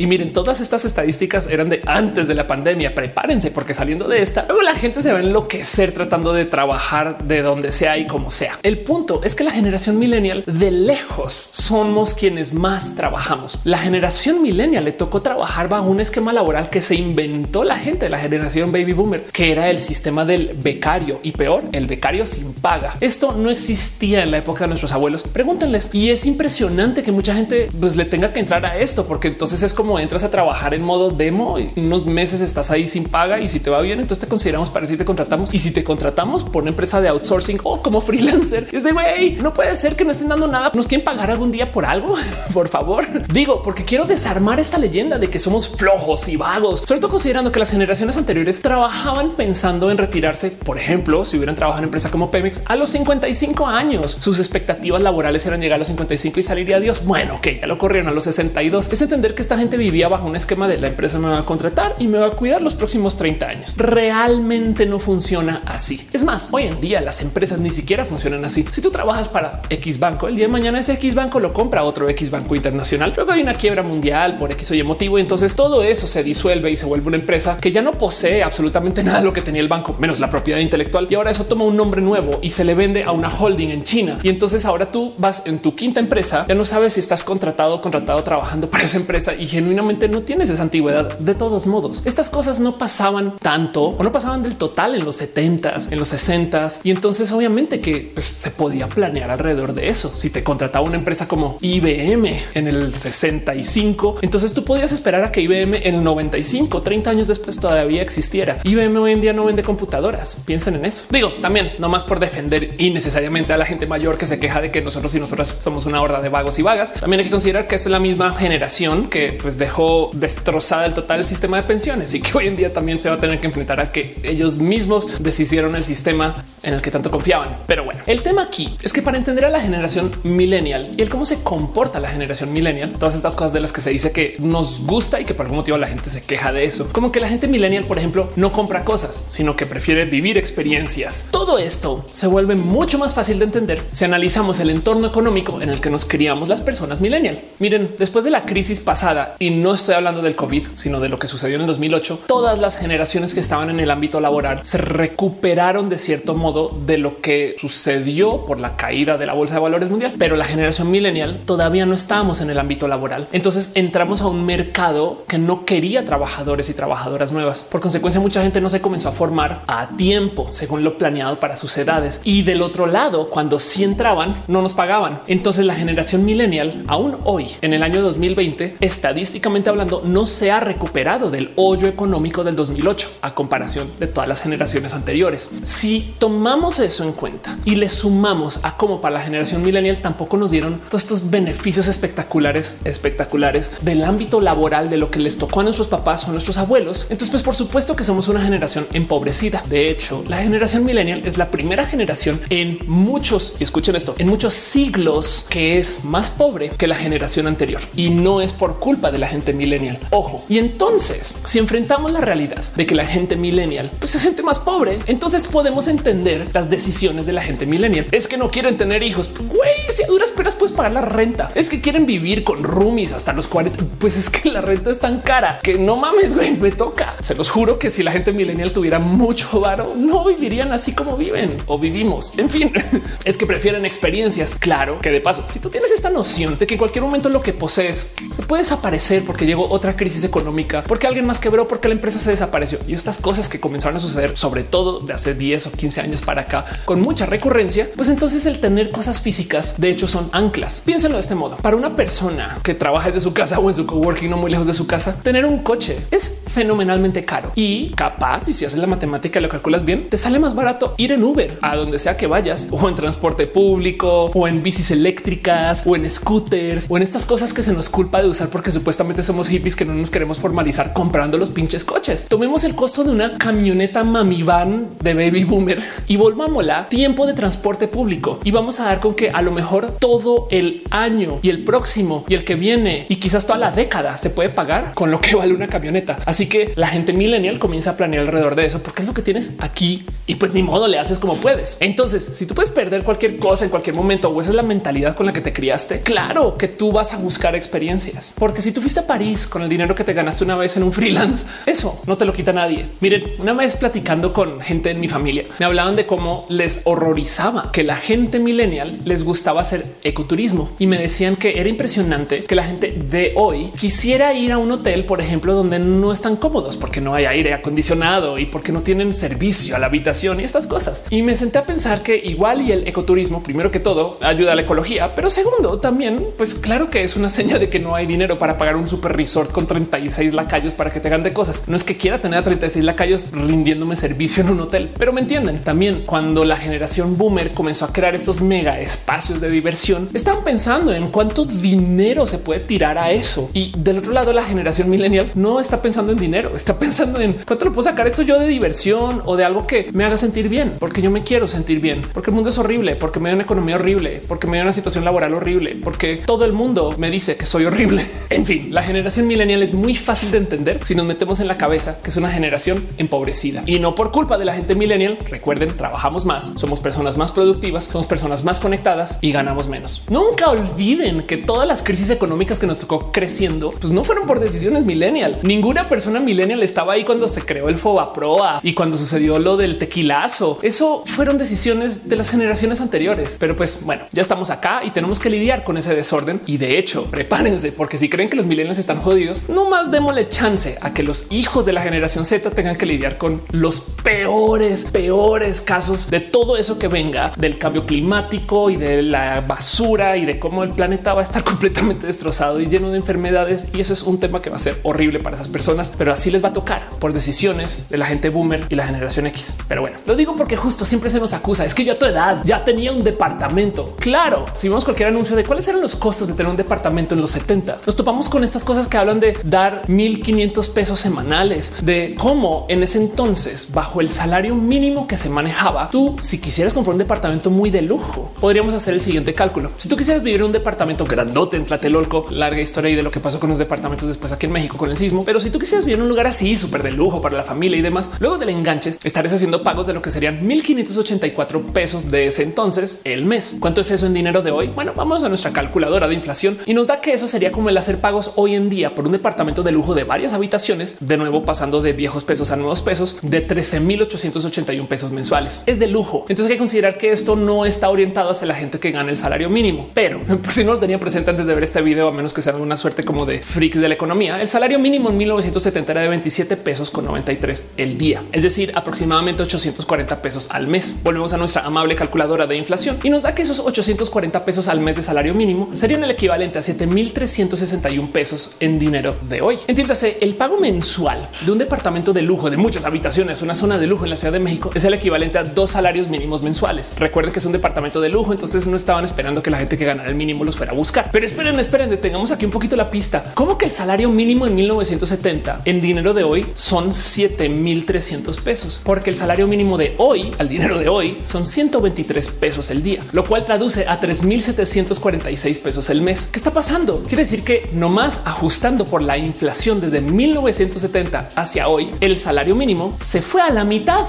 [0.00, 2.94] Y miren, todas estas estadísticas eran de antes de la pandemia.
[2.94, 7.22] Prepárense porque saliendo de esta, luego la gente se va a enloquecer tratando de trabajar
[7.22, 8.58] de donde sea y como sea.
[8.62, 13.58] El punto es que la generación millennial de lejos somos quienes más trabajamos.
[13.64, 18.06] La generación millennial le tocó trabajar bajo un esquema laboral que se inventó la gente
[18.06, 22.24] de la generación baby boomer, que era el sistema del becario y peor, el becario
[22.24, 22.96] sin paga.
[23.02, 25.24] Esto no existía en la época de nuestros abuelos.
[25.24, 25.90] Pregúntenles.
[25.92, 29.62] Y es impresionante que mucha gente pues, le tenga que entrar a esto, porque entonces
[29.62, 33.40] es como entras a trabajar en modo demo y unos meses estás ahí sin paga
[33.40, 35.84] y si te va bien, entonces te consideramos para si te contratamos y si te
[35.84, 39.96] contratamos por una empresa de outsourcing o como freelancer es de güey, no puede ser
[39.96, 40.70] que no estén dando nada.
[40.74, 42.16] Nos quieren pagar algún día por algo,
[42.52, 43.04] por favor.
[43.32, 47.52] Digo, porque quiero desarmar esta leyenda de que somos flojos y vagos, sobre todo considerando
[47.52, 50.50] que las generaciones anteriores trabajaban pensando en retirarse.
[50.50, 55.02] Por ejemplo, si hubieran trabajado en empresa como Pemex a los 55 años, sus expectativas
[55.02, 57.04] laborales eran llegar a los 55 y salir a Dios.
[57.04, 58.90] Bueno, que ya lo corrieron a los 62.
[58.92, 61.44] Es entender que esta gente vivía bajo un esquema de la empresa me va a
[61.44, 63.74] contratar y me va a cuidar los próximos 30 años.
[63.76, 66.06] Realmente no funciona así.
[66.12, 68.64] Es más, hoy en día las empresas ni siquiera funcionan así.
[68.70, 71.82] Si tú trabajas para X banco, el día de mañana ese X banco lo compra
[71.82, 73.12] otro X banco internacional.
[73.16, 75.18] Luego hay una quiebra mundial por X o Y motivo.
[75.18, 79.02] Entonces todo eso se disuelve y se vuelve una empresa que ya no posee absolutamente
[79.02, 81.08] nada de lo que tenía el banco, menos la propiedad intelectual.
[81.10, 83.84] Y ahora eso toma un nombre nuevo y se le vende a una holding en
[83.84, 84.18] China.
[84.22, 87.80] Y entonces ahora tú vas en tu quinta empresa, ya no sabes si estás contratado
[87.80, 91.18] contratado trabajando para esa empresa y genuinamente no tienes esa antigüedad.
[91.18, 95.20] De todos modos, estas cosas no pasaban tanto o no pasaban del total en los
[95.20, 96.80] 70s, en los 60s.
[96.82, 100.10] Y entonces obviamente que pues, se podía planear alrededor de eso.
[100.16, 105.30] Si te contrataba una empresa como IBM en el 65, entonces tú podías esperar a
[105.30, 108.58] que IBM en el 95, 30 años después todavía existiera.
[108.64, 110.42] IBM hoy en día no vende computadoras.
[110.46, 111.04] Piensen en eso.
[111.10, 114.70] Digo, también no más por defender innecesariamente a la gente mayor que se queja de
[114.70, 116.94] que nosotros y nosotras somos una horda de vagos y vagas.
[116.94, 121.24] También hay que considerar que es la misma generación que pues dejó destrozada el total
[121.24, 123.80] sistema de pensiones y que hoy en día también se va a tener que enfrentar
[123.80, 127.58] a que ellos mismos deshicieron el sistema en el que tanto confiaban.
[127.66, 131.08] Pero bueno, el tema aquí es que para entender a la generación millennial y el
[131.08, 134.36] cómo se comporta la generación millennial, todas estas cosas de las que se dice que
[134.40, 137.20] nos gusta y que por algún motivo la gente se queja de eso, como que
[137.20, 141.26] la gente millennial, por ejemplo, no compra cosas, sino que prefiere vivir experiencias.
[141.30, 145.68] Todo esto se vuelve mucho más fácil de entender si analizamos el entorno económico en
[145.68, 147.40] el que nos criamos las personas millennial.
[147.58, 151.18] Miren, después de la crisis pasada y no estoy hablando del COVID, sino de lo
[151.18, 154.76] que sucedió en el 2008, todas las generaciones que estaban en el ámbito laboral se
[154.76, 159.60] recuperaron de cierto modo de lo que sucedió por la caída de la bolsa de
[159.60, 160.12] valores mundial.
[160.18, 163.28] Pero la generación millennial todavía no estábamos en el ámbito laboral.
[163.32, 167.62] Entonces entramos a un mercado que no quería trabajadores y trabajadoras nuevas.
[167.62, 171.56] Por consecuencia, mucha gente no se comenzó a formar a tiempo según lo planeado para
[171.56, 172.20] sus edades.
[172.24, 175.22] Y del otro lado, cuando sí entraban, no nos pagaban.
[175.28, 179.29] Entonces la generación millennial, aún hoy, en el año 2020, estadísticamente
[179.68, 184.42] hablando, no se ha recuperado del hoyo económico del 2008 a comparación de todas las
[184.42, 185.50] generaciones anteriores.
[185.62, 190.36] Si tomamos eso en cuenta y le sumamos a cómo para la generación millennial tampoco
[190.36, 195.60] nos dieron todos estos beneficios espectaculares, espectaculares del ámbito laboral de lo que les tocó
[195.60, 199.62] a nuestros papás o nuestros abuelos, entonces pues por supuesto que somos una generación empobrecida.
[199.68, 204.28] De hecho, la generación millennial es la primera generación en muchos, y escuchen esto, en
[204.28, 209.10] muchos siglos que es más pobre que la generación anterior y no es por culpa
[209.10, 209.98] de la gente millennial.
[210.10, 210.44] Ojo.
[210.48, 214.58] Y entonces, si enfrentamos la realidad de que la gente millennial pues, se siente más
[214.58, 218.06] pobre, entonces podemos entender las decisiones de la gente millennial.
[218.10, 219.30] Es que no quieren tener hijos.
[219.38, 221.50] Güey, si a duras penas puedes pagar la renta.
[221.54, 223.84] Es que quieren vivir con roomies hasta los 40.
[223.98, 227.14] Pues es que la renta es tan cara que no mames, güey, me toca.
[227.20, 231.16] Se los juro que si la gente millennial tuviera mucho varo, no vivirían así como
[231.16, 232.38] viven o vivimos.
[232.38, 232.72] En fin,
[233.24, 234.54] es que prefieren experiencias.
[234.58, 237.42] Claro que de paso, si tú tienes esta noción de que en cualquier momento lo
[237.42, 241.88] que posees se puede desaparecer porque llegó otra crisis económica, porque alguien más quebró, porque
[241.88, 245.34] la empresa se desapareció y estas cosas que comenzaron a suceder, sobre todo de hace
[245.34, 249.74] 10 o 15 años para acá, con mucha recurrencia, pues entonces el tener cosas físicas
[249.78, 250.82] De hecho, son anclas.
[250.84, 251.56] Piénsenlo de este modo.
[251.56, 254.66] Para una persona que trabaja desde su casa o en su coworking no muy lejos
[254.66, 258.48] de su casa, tener un coche es fenomenalmente caro y capaz.
[258.48, 261.24] Y si haces la matemática y lo calculas bien, te sale más barato ir en
[261.24, 265.96] Uber a donde sea que vayas o en transporte público o en bicis eléctricas o
[265.96, 269.48] en scooters o en estas cosas que se nos culpa de usar porque supuestamente somos
[269.48, 272.26] hippies que no nos queremos formalizar comprando los pinches coches.
[272.26, 277.32] Tomemos el costo de una camioneta mami van de baby boomer y volvámosla tiempo de
[277.32, 281.48] transporte público y vamos a dar con que a lo mejor todo el año y
[281.48, 285.10] el próximo y el que viene y quizás toda la década se puede pagar con
[285.10, 286.18] lo que vale una camioneta.
[286.26, 289.22] Así que la gente millennial comienza a planear alrededor de eso porque es lo que
[289.22, 291.78] tienes aquí y pues ni modo le haces como puedes.
[291.80, 295.16] Entonces, si tú puedes perder cualquier cosa en cualquier momento o esa es la mentalidad
[295.16, 298.82] con la que te criaste, claro que tú vas a buscar experiencias, porque si tú
[298.90, 302.00] fuiste a París con el dinero que te ganaste una vez en un freelance, eso
[302.08, 302.88] no te lo quita nadie.
[302.98, 307.70] Miren, una vez platicando con gente en mi familia, me hablaban de cómo les horrorizaba
[307.70, 312.56] que la gente millennial les gustaba hacer ecoturismo y me decían que era impresionante que
[312.56, 316.76] la gente de hoy quisiera ir a un hotel, por ejemplo, donde no están cómodos
[316.76, 320.66] porque no hay aire acondicionado y porque no tienen servicio a la habitación y estas
[320.66, 321.04] cosas.
[321.10, 324.56] Y me senté a pensar que igual y el ecoturismo, primero que todo, ayuda a
[324.56, 328.06] la ecología, pero segundo, también, pues claro que es una seña de que no hay
[328.06, 331.64] dinero para pagar un super resort con 36 lacayos para que te hagan de cosas.
[331.66, 335.20] No es que quiera tener a 36 lacayos rindiéndome servicio en un hotel, pero me
[335.20, 335.62] entienden.
[335.62, 340.92] También cuando la generación boomer comenzó a crear estos mega espacios de diversión, estaban pensando
[340.92, 343.48] en cuánto dinero se puede tirar a eso.
[343.52, 347.36] Y del otro lado, la generación millennial no está pensando en dinero, está pensando en
[347.46, 350.48] cuánto le puedo sacar esto yo de diversión o de algo que me haga sentir
[350.48, 353.34] bien, porque yo me quiero sentir bien, porque el mundo es horrible, porque me da
[353.34, 357.10] una economía horrible, porque me da una situación laboral horrible, porque todo el mundo me
[357.10, 358.06] dice que soy horrible.
[358.30, 361.56] En fin, la generación millennial es muy fácil de entender si nos metemos en la
[361.56, 365.18] cabeza que es una generación empobrecida y no por culpa de la gente millennial.
[365.26, 370.02] Recuerden, trabajamos más, somos personas más productivas, somos personas más conectadas y ganamos menos.
[370.08, 374.40] Nunca olviden que todas las crisis económicas que nos tocó creciendo, pues no fueron por
[374.40, 375.38] decisiones millennial.
[375.42, 379.78] Ninguna persona millennial estaba ahí cuando se creó el Fobaproa y cuando sucedió lo del
[379.78, 380.58] tequilazo.
[380.62, 383.36] Eso fueron decisiones de las generaciones anteriores.
[383.38, 386.40] Pero pues bueno, ya estamos acá y tenemos que lidiar con ese desorden.
[386.46, 390.28] Y de hecho, prepárense, porque si creen que los millennials están jodidos, no más démosle
[390.28, 394.86] chance a que los hijos de la generación Z tengan que lidiar con los peores,
[394.92, 400.26] peores casos de todo eso que venga del cambio climático y de la basura y
[400.26, 403.68] de cómo el planeta va a estar completamente destrozado y lleno de enfermedades.
[403.72, 406.30] Y eso es un tema que va a ser horrible para esas personas, pero así
[406.30, 409.56] les va a tocar por decisiones de la gente boomer y la generación X.
[409.68, 411.64] Pero bueno, lo digo porque justo siempre se nos acusa.
[411.64, 413.86] Es que yo a tu edad ya tenía un departamento.
[413.98, 417.20] Claro, si vemos cualquier anuncio de cuáles eran los costos de tener un departamento en
[417.20, 422.14] los 70, nos topamos con estas cosas que hablan de dar 1500 pesos semanales, de
[422.18, 426.94] cómo en ese entonces, bajo el salario mínimo que se manejaba, tú, si quisieras comprar
[426.94, 429.70] un departamento muy de lujo, podríamos hacer el siguiente cálculo.
[429.76, 433.10] Si tú quisieras vivir en un departamento grandote en Tlatelolco, larga historia y de lo
[433.10, 435.58] que pasó con los departamentos después aquí en México con el sismo, pero si tú
[435.58, 438.38] quisieras vivir en un lugar así súper de lujo para la familia y demás, luego
[438.38, 443.24] del enganche estarías haciendo pagos de lo que serían 1584 pesos de ese entonces el
[443.24, 443.56] mes.
[443.60, 444.68] ¿Cuánto es eso en dinero de hoy?
[444.68, 447.76] Bueno, vamos a nuestra calculadora de inflación y nos da que eso sería como el
[447.76, 451.44] hacer pagos hoy en día por un departamento de lujo de varias habitaciones, de nuevo
[451.44, 455.62] pasando de viejos pesos a nuevos pesos de 13.881 pesos mensuales.
[455.66, 456.26] Es de lujo.
[456.28, 459.18] Entonces hay que considerar que esto no está orientado hacia la gente que gana el
[459.18, 462.32] salario mínimo, pero si no lo tenía presente antes de ver este video, a menos
[462.32, 465.92] que sea una suerte como de freaks de la economía, el salario mínimo en 1970
[465.92, 470.98] era de 27 pesos con 93 el día, es decir, aproximadamente 840 pesos al mes.
[471.02, 474.80] Volvemos a nuestra amable calculadora de inflación y nos da que esos 840 pesos al
[474.80, 478.19] mes de salario mínimo serían el equivalente a 7361 pesos
[478.60, 479.58] en dinero de hoy.
[479.66, 483.86] Entiéndase, el pago mensual de un departamento de lujo de muchas habitaciones, una zona de
[483.86, 486.92] lujo en la Ciudad de México, es el equivalente a dos salarios mínimos mensuales.
[486.98, 489.86] Recuerden que es un departamento de lujo, entonces no estaban esperando que la gente que
[489.86, 491.08] ganara el mínimo los fuera a buscar.
[491.10, 493.24] Pero esperen, esperen, detengamos aquí un poquito la pista.
[493.32, 498.82] ¿Cómo que el salario mínimo en 1970 en dinero de hoy son 7300 pesos?
[498.84, 503.00] Porque el salario mínimo de hoy al dinero de hoy son 123 pesos el día,
[503.12, 506.28] lo cual traduce a 3746 pesos el mes.
[506.30, 507.02] ¿Qué está pasando?
[507.08, 512.94] Quiere decir que nomás ajustando por la inflación desde 1970 hacia hoy, el salario mínimo
[512.98, 514.06] se fue a la mitad.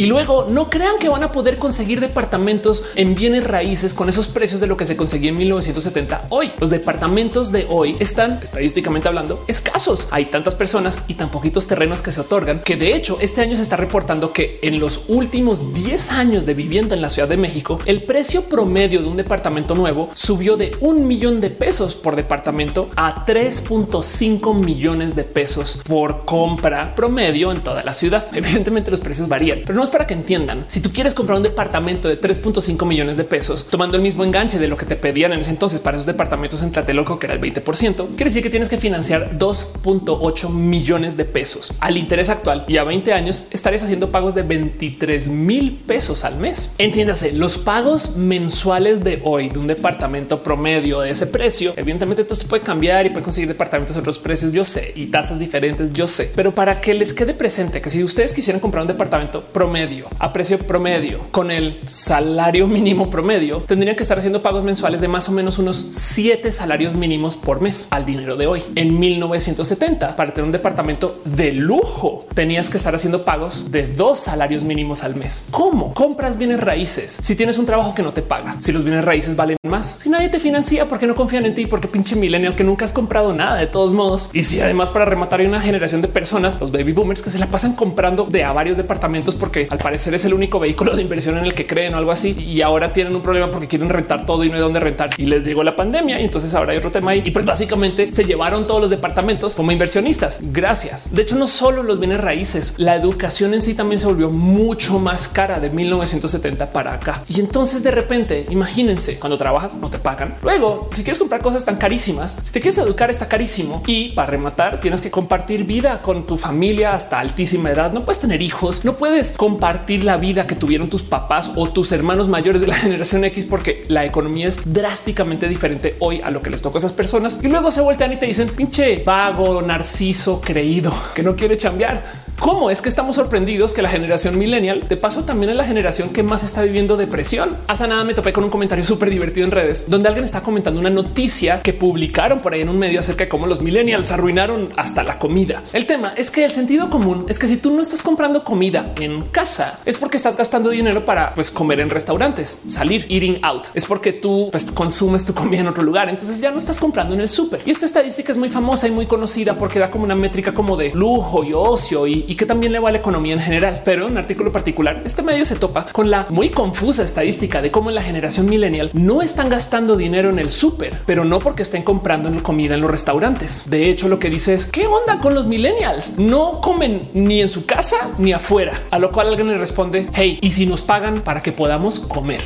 [0.00, 4.28] Y luego no crean que van a poder conseguir departamentos en bienes raíces con esos
[4.28, 6.26] precios de lo que se conseguía en 1970.
[6.28, 10.06] Hoy los departamentos de hoy están estadísticamente hablando escasos.
[10.12, 13.56] Hay tantas personas y tan poquitos terrenos que se otorgan que de hecho este año
[13.56, 17.36] se está reportando que en los últimos 10 años de vivienda en la Ciudad de
[17.36, 22.14] México, el precio promedio de un departamento nuevo subió de un millón de pesos por
[22.14, 28.24] departamento a 3.5 millones de pesos por compra promedio en toda la ciudad.
[28.32, 32.08] Evidentemente los precios varían, pero no para que entiendan, si tú quieres comprar un departamento
[32.08, 35.40] de 3.5 millones de pesos, tomando el mismo enganche de lo que te pedían en
[35.40, 38.68] ese entonces para esos departamentos en Tlatelolco, que era el 20%, quiere decir que tienes
[38.68, 44.10] que financiar 2.8 millones de pesos al interés actual y a 20 años estarías haciendo
[44.10, 46.74] pagos de 23 mil pesos al mes.
[46.78, 52.46] Entiéndase, los pagos mensuales de hoy de un departamento promedio de ese precio, evidentemente esto
[52.46, 56.08] puede cambiar y puede conseguir departamentos a otros precios, yo sé, y tasas diferentes, yo
[56.08, 59.77] sé, pero para que les quede presente que si ustedes quisieran comprar un departamento promedio
[60.18, 65.06] a precio promedio con el salario mínimo promedio, tendrían que estar haciendo pagos mensuales de
[65.06, 68.60] más o menos unos siete salarios mínimos por mes al dinero de hoy.
[68.74, 74.18] En 1970, para tener un departamento de lujo, tenías que estar haciendo pagos de dos
[74.18, 75.44] salarios mínimos al mes.
[75.52, 75.94] ¿Cómo?
[75.94, 77.18] Compras bienes raíces.
[77.22, 80.10] Si tienes un trabajo que no te paga, si los bienes raíces valen más, si
[80.10, 83.32] nadie te financia porque no confían en ti, porque pinche millennial que nunca has comprado
[83.32, 84.30] nada de todos modos.
[84.32, 87.38] Y si además para rematar hay una generación de personas, los baby boomers que se
[87.38, 91.02] la pasan comprando de a varios departamentos porque al parecer es el único vehículo de
[91.02, 93.88] inversión en el que creen o algo así y ahora tienen un problema porque quieren
[93.88, 96.72] rentar todo y no hay dónde rentar y les llegó la pandemia y entonces ahora
[96.72, 100.40] hay otro tema ahí y pues básicamente se llevaron todos los departamentos como inversionistas.
[100.42, 101.12] Gracias.
[101.12, 104.98] De hecho, no solo los bienes raíces, la educación en sí también se volvió mucho
[104.98, 107.22] más cara de 1970 para acá.
[107.28, 110.36] Y entonces de repente, imagínense, cuando trabajas no te pagan.
[110.42, 114.30] Luego, si quieres comprar cosas tan carísimas, si te quieres educar está carísimo y para
[114.30, 117.92] rematar tienes que compartir vida con tu familia hasta altísima edad.
[117.92, 119.57] No puedes tener hijos, no puedes compartir
[120.02, 123.82] la vida que tuvieron tus papás o tus hermanos mayores de la generación X porque
[123.88, 127.40] la economía es drásticamente diferente hoy a lo que les tocó a esas personas.
[127.42, 132.28] Y luego se voltean y te dicen pinche vago, narciso, creído, que no quiere cambiar.
[132.38, 136.10] ¿Cómo es que estamos sorprendidos que la generación millennial de paso también es la generación
[136.10, 137.48] que más está viviendo depresión?
[137.66, 140.78] Hace nada me topé con un comentario súper divertido en redes donde alguien está comentando
[140.78, 144.68] una noticia que publicaron por ahí en un medio acerca de cómo los millennials arruinaron
[144.76, 145.64] hasta la comida.
[145.72, 148.92] El tema es que el sentido común es que si tú no estás comprando comida
[149.00, 153.68] en casa es porque estás gastando dinero para pues, comer en restaurantes, salir, eating out.
[153.74, 156.08] Es porque tú pues, consumes tu comida en otro lugar.
[156.08, 157.62] Entonces ya no estás comprando en el súper.
[157.64, 160.76] Y esta estadística es muy famosa y muy conocida porque da como una métrica como
[160.76, 163.82] de lujo y ocio y que también le va a la economía en general.
[163.84, 167.70] Pero en un artículo particular, este medio se topa con la muy confusa estadística de
[167.70, 171.62] cómo en la generación millennial no están gastando dinero en el súper, pero no porque
[171.62, 173.64] estén comprando comida en los restaurantes.
[173.66, 176.18] De hecho, lo que dice es qué onda con los millennials?
[176.18, 180.38] No comen ni en su casa ni afuera, a lo cual alguien le responde hey,
[180.42, 182.40] y si nos pagan para que podamos comer.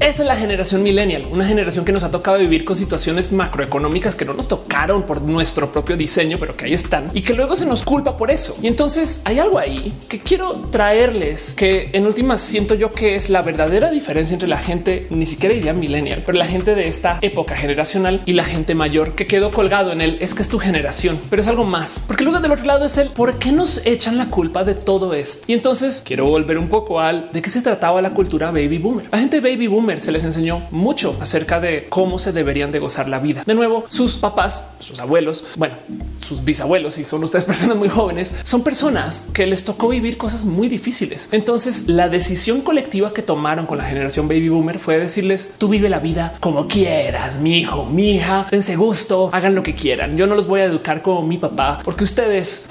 [0.00, 4.14] Esa es la generación millennial, una generación que nos ha tocado vivir con situaciones macroeconómicas
[4.14, 7.56] que no nos tocaron por nuestro propio diseño, pero que ahí están y que luego
[7.56, 8.56] se nos culpa por eso.
[8.62, 13.30] Y entonces hay algo ahí que quiero traerles que en últimas siento yo que es
[13.30, 17.18] la verdadera diferencia entre la gente, ni siquiera diría millennial, pero la gente de esta
[17.22, 20.58] época generacional y la gente mayor que quedó colgado en él es que es tu
[20.58, 23.84] generación, pero es algo más, porque luego del otro lado es el por qué nos
[23.86, 25.44] echan la culpa de todo esto.
[25.46, 29.06] Y entonces quiero volver un poco al de qué se trataba la cultura baby boomer.
[29.10, 33.08] La gente baby boomer se les enseñó mucho acerca de cómo se deberían de gozar
[33.08, 33.42] la vida.
[33.46, 35.74] De nuevo, sus papás, sus abuelos, bueno,
[36.20, 40.44] sus bisabuelos y son ustedes personas muy jóvenes, son personas que les tocó vivir cosas
[40.44, 41.28] muy difíciles.
[41.32, 45.88] Entonces, la decisión colectiva que tomaron con la generación baby boomer fue decirles tú vive
[45.88, 50.16] la vida como quieras, mi hijo, mi hija, dense gusto, hagan lo que quieran.
[50.16, 52.66] Yo no los voy a educar como mi papá porque ustedes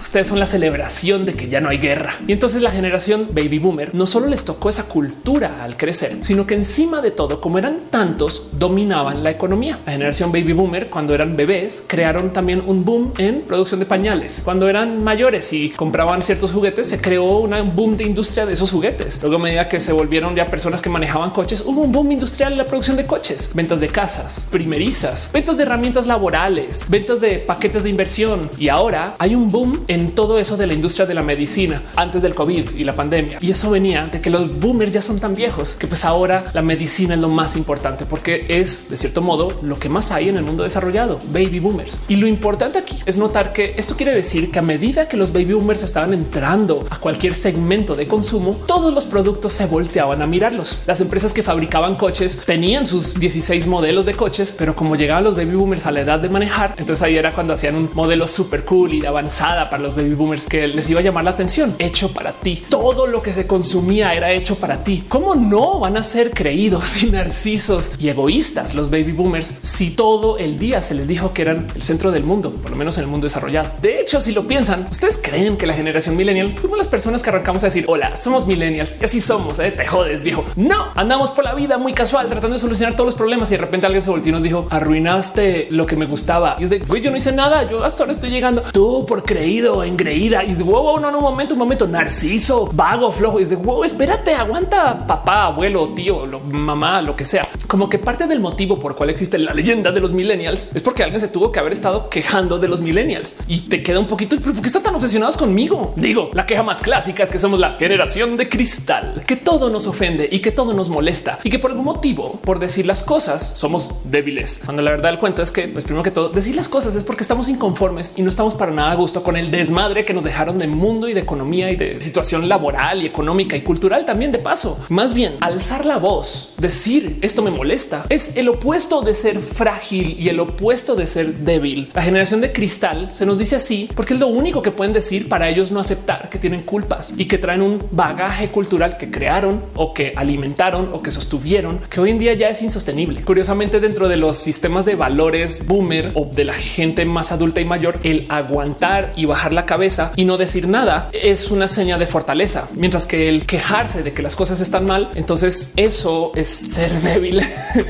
[0.00, 2.14] ustedes son la celebración de que ya no hay guerra.
[2.26, 6.46] Y entonces la generación baby boomer no solo les tocó esa cultura al crecer, sino
[6.46, 9.78] que encima de todo, como eran tantos, dominaban la economía.
[9.86, 14.42] La generación baby boomer, cuando eran bebés, crearon también un boom en producción de pañales.
[14.44, 18.70] Cuando eran mayores y compraban ciertos juguetes, se creó un boom de industria de esos
[18.70, 19.18] juguetes.
[19.22, 22.52] Luego, a medida que se volvieron ya personas que manejaban coches, hubo un boom industrial
[22.52, 27.38] en la producción de coches, ventas de casas, primerizas, ventas de herramientas laborales, ventas de
[27.38, 28.50] paquetes de inversión.
[28.58, 32.22] Y ahora hay un boom en todo eso de la industria de la medicina antes
[32.22, 33.38] del COVID y la pandemia.
[33.40, 36.62] Y eso venía de que los boomers ya son tan viejos que pues ahora la
[36.62, 40.36] medicina es lo más importante porque es de cierto modo lo que más hay en
[40.36, 41.98] el mundo desarrollado, baby boomers.
[42.08, 45.32] Y lo importante aquí es notar que esto quiere decir que a medida que los
[45.32, 50.26] baby boomers estaban entrando a cualquier segmento de consumo, todos los productos se volteaban a
[50.26, 50.80] mirarlos.
[50.86, 55.34] Las empresas que fabricaban coches tenían sus 16 modelos de coches, pero como llegaban los
[55.34, 58.64] baby boomers a la edad de manejar, entonces ahí era cuando hacían un modelo súper
[58.64, 61.74] cool y avanzada para los baby boomers que les iba a llamar la atención.
[61.78, 62.62] Hecho para ti.
[62.68, 65.04] Todo lo que se consumía era hecho para ti.
[65.08, 70.38] ¿Cómo no van a ser creídos y narcisos y egoístas los baby boomers si todo
[70.38, 73.04] el día se les dijo que eran el centro del mundo, por lo menos en
[73.04, 73.70] el mundo desarrollado?
[73.82, 77.30] De hecho, si lo piensan, ustedes creen que la generación millennial fuimos las personas que
[77.30, 79.58] arrancamos a decir hola, somos millennials y así somos.
[79.58, 79.70] ¿eh?
[79.70, 80.44] Te jodes, viejo.
[80.56, 83.60] No andamos por la vida muy casual tratando de solucionar todos los problemas y de
[83.60, 86.56] repente alguien se volvió y nos dijo arruinaste lo que me gustaba.
[86.58, 87.68] Y es de güey, yo no hice nada.
[87.68, 88.62] Yo hasta ahora estoy llegando.
[88.72, 92.70] Tú por creído engreído, engreída y dice, wow, no, no, un momento, un momento, narciso,
[92.72, 93.38] vago, flojo.
[93.38, 97.46] Y dice, wow, espérate, aguanta, papá, abuelo, tío, mamá, lo que sea.
[97.66, 101.02] Como que parte del motivo por cual existe la leyenda de los millennials es porque
[101.02, 104.36] alguien se tuvo que haber estado quejando de los millennials y te queda un poquito,
[104.40, 105.92] pero ¿por qué están tan obsesionados conmigo?
[105.96, 109.86] Digo, la queja más clásica es que somos la generación de cristal, que todo nos
[109.86, 113.52] ofende y que todo nos molesta y que por algún motivo, por decir las cosas,
[113.54, 114.62] somos débiles.
[114.64, 117.02] Cuando la verdad el cuento es que, pues primero que todo, decir las cosas es
[117.02, 120.22] porque estamos inconformes y no estamos para nada a gusto con el desmadre que nos
[120.22, 124.30] dejaron de mundo y de economía y de situación laboral y económica y cultural también
[124.30, 124.78] de paso.
[124.88, 130.16] Más bien, alzar la voz, decir esto me molesta, es el opuesto de ser frágil
[130.16, 131.90] y el opuesto de ser débil.
[131.92, 135.28] La generación de cristal se nos dice así porque es lo único que pueden decir
[135.28, 139.64] para ellos no aceptar que tienen culpas y que traen un bagaje cultural que crearon
[139.74, 143.22] o que alimentaron o que sostuvieron que hoy en día ya es insostenible.
[143.22, 147.64] Curiosamente, dentro de los sistemas de valores boomer o de la gente más adulta y
[147.64, 152.06] mayor, el aguantar y bajar la cabeza y no decir nada es una seña de
[152.06, 156.90] fortaleza, mientras que el quejarse de que las cosas están mal, entonces eso es ser
[157.02, 157.42] débil.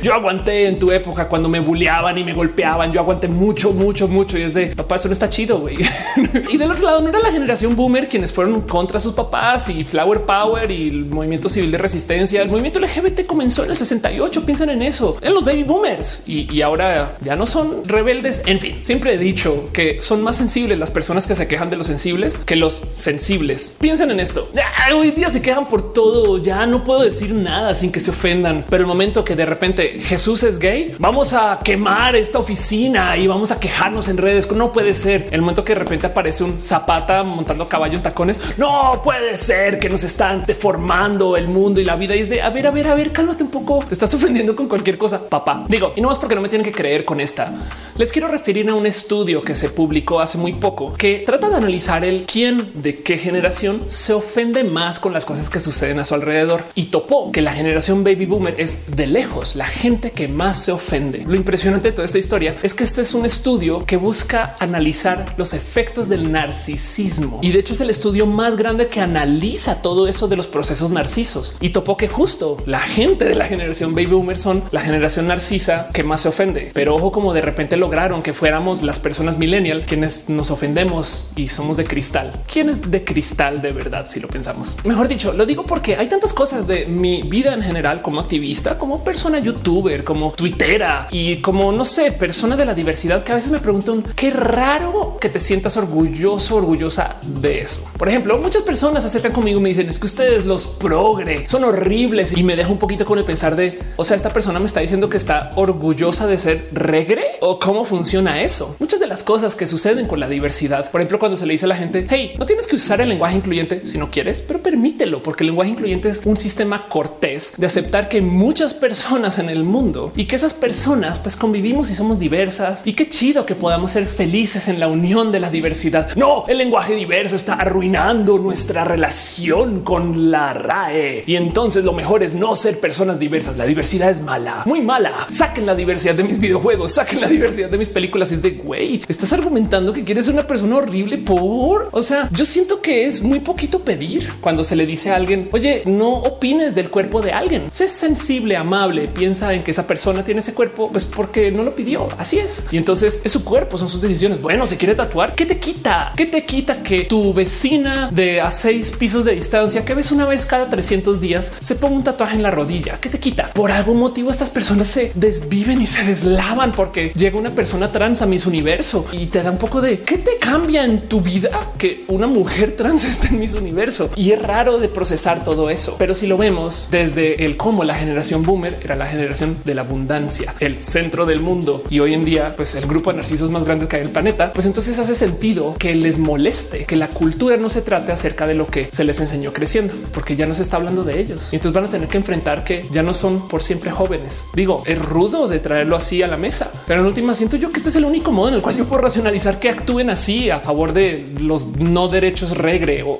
[0.03, 2.93] Yo aguanté en tu época cuando me bulleaban y me golpeaban.
[2.93, 4.97] Yo aguanté mucho, mucho, mucho y es de papá.
[4.97, 5.61] Eso no está chido.
[5.61, 5.77] güey.
[6.51, 9.85] y del otro lado, no era la generación boomer quienes fueron contra sus papás y
[9.85, 12.43] flower power y el movimiento civil de resistencia.
[12.43, 14.45] El movimiento LGBT comenzó en el 68.
[14.45, 18.43] Piensan en eso, en los baby boomers y, y ahora ya no son rebeldes.
[18.47, 21.77] En fin, siempre he dicho que son más sensibles las personas que se quejan de
[21.77, 23.77] los sensibles que los sensibles.
[23.81, 24.49] Piensen en esto.
[24.95, 26.39] Hoy día se quejan por todo.
[26.39, 30.01] Ya no puedo decir nada sin que se ofendan, pero el momento que de repente
[30.01, 34.51] Jesús es gay, vamos a quemar esta oficina y vamos a quejarnos en redes.
[34.53, 38.41] No puede ser el momento que de repente aparece un zapata montando caballo en tacones.
[38.59, 42.15] No puede ser que nos están deformando el mundo y la vida.
[42.15, 43.85] Y es de a ver, a ver, a ver, cálmate un poco.
[43.87, 45.65] Te estás ofendiendo con cualquier cosa, papá.
[45.69, 47.53] Digo, y no más porque no me tienen que creer con esta.
[47.97, 51.57] Les quiero referir a un estudio que se publicó hace muy poco que trata de
[51.57, 56.05] analizar el quién de qué generación se ofende más con las cosas que suceden a
[56.05, 60.27] su alrededor y topó que la generación baby boomer es de lejos la gente que
[60.27, 61.25] más se ofende.
[61.27, 65.35] Lo impresionante de toda esta historia es que este es un estudio que busca analizar
[65.37, 70.09] los efectos del narcisismo y de hecho es el estudio más grande que analiza todo
[70.09, 74.07] eso de los procesos narcisos y topó que justo la gente de la generación baby
[74.07, 76.71] boomer son la generación narcisa que más se ofende.
[76.75, 81.49] Pero ojo, como de repente lograron que fuéramos las personas millennial quienes nos ofendemos y
[81.49, 82.33] somos de cristal.
[82.51, 84.07] ¿Quién es de cristal de verdad?
[84.09, 87.63] Si lo pensamos, mejor dicho, lo digo porque hay tantas cosas de mi vida en
[87.63, 92.75] general como activista, como persona youtuber, como twittera y como no sé, persona de la
[92.75, 97.91] diversidad que a veces me preguntan qué raro que te sientas orgulloso, orgullosa de eso.
[97.97, 101.47] Por ejemplo, muchas personas se acercan conmigo y me dicen es que ustedes los progre
[101.47, 104.59] son horribles y me dejo un poquito con el pensar de, o sea, esta persona
[104.59, 108.77] me está diciendo que está orgullosa de ser regre o cómo funciona eso.
[108.79, 111.67] Muchas de las cosas que suceden con la diversidad, por ejemplo, cuando se le dice
[111.67, 114.61] a la gente, hey, no tienes que usar el lenguaje incluyente si no quieres, pero
[114.61, 119.49] permítelo, porque el lenguaje incluyente es un sistema cortés de aceptar que muchas personas en
[119.49, 123.55] el mundo y que esas personas pues convivimos y somos diversas y qué chido que
[123.55, 126.15] podamos ser felices en la unión de la diversidad.
[126.17, 132.23] No, el lenguaje diverso está arruinando nuestra relación con la RAE y entonces lo mejor
[132.23, 133.57] es no ser personas diversas.
[133.57, 135.29] La diversidad es mala, muy mala.
[135.31, 138.33] Saquen la diversidad de mis videojuegos, saquen la diversidad de mis películas.
[138.33, 141.89] Es de güey, estás argumentando que quieres ser una persona horrible por.
[141.93, 145.49] O sea, yo siento que es muy poquito pedir cuando se le dice a alguien,
[145.53, 147.69] oye, no opines del cuerpo de alguien.
[147.71, 151.75] Sé sensible, amable, piensa en que esa persona tiene ese cuerpo, pues porque no lo
[151.75, 152.09] pidió.
[152.19, 152.67] Así es.
[152.71, 154.41] Y entonces es su cuerpo, son sus decisiones.
[154.41, 155.35] Bueno, se quiere tatuar.
[155.35, 156.13] ¿Qué te quita?
[156.17, 160.27] ¿Qué te quita que tu vecina de a seis pisos de distancia que ves una
[160.27, 162.99] vez cada 300 días se ponga un tatuaje en la rodilla?
[163.01, 163.51] ¿Qué te quita?
[163.55, 168.23] Por algún motivo estas personas se desviven y se deslavan porque llega una persona trans
[168.23, 171.51] a mis universo y te da un poco de qué te cambia en tu vida
[171.77, 174.11] que una mujer trans esté en mis universo.
[174.17, 175.97] Y es raro de procesar todo eso.
[175.99, 179.83] Pero si lo vemos desde el cómo la generación boomer era la generación de la
[179.83, 183.65] abundancia, el centro del mundo y hoy en día, pues el grupo de narcisos más
[183.65, 187.09] grandes que hay en el planeta, pues entonces hace sentido que les moleste que la
[187.09, 190.55] cultura no se trate acerca de lo que se les enseñó creciendo, porque ya no
[190.55, 191.41] se está hablando de ellos.
[191.53, 194.45] Y entonces van a tener que enfrentar que ya no son por siempre jóvenes.
[194.55, 197.79] Digo, es rudo de traerlo así a la mesa, pero en última siento yo que
[197.79, 200.61] este es el único modo en el cual yo puedo racionalizar que actúen así a
[200.61, 203.19] favor de los no derechos regre o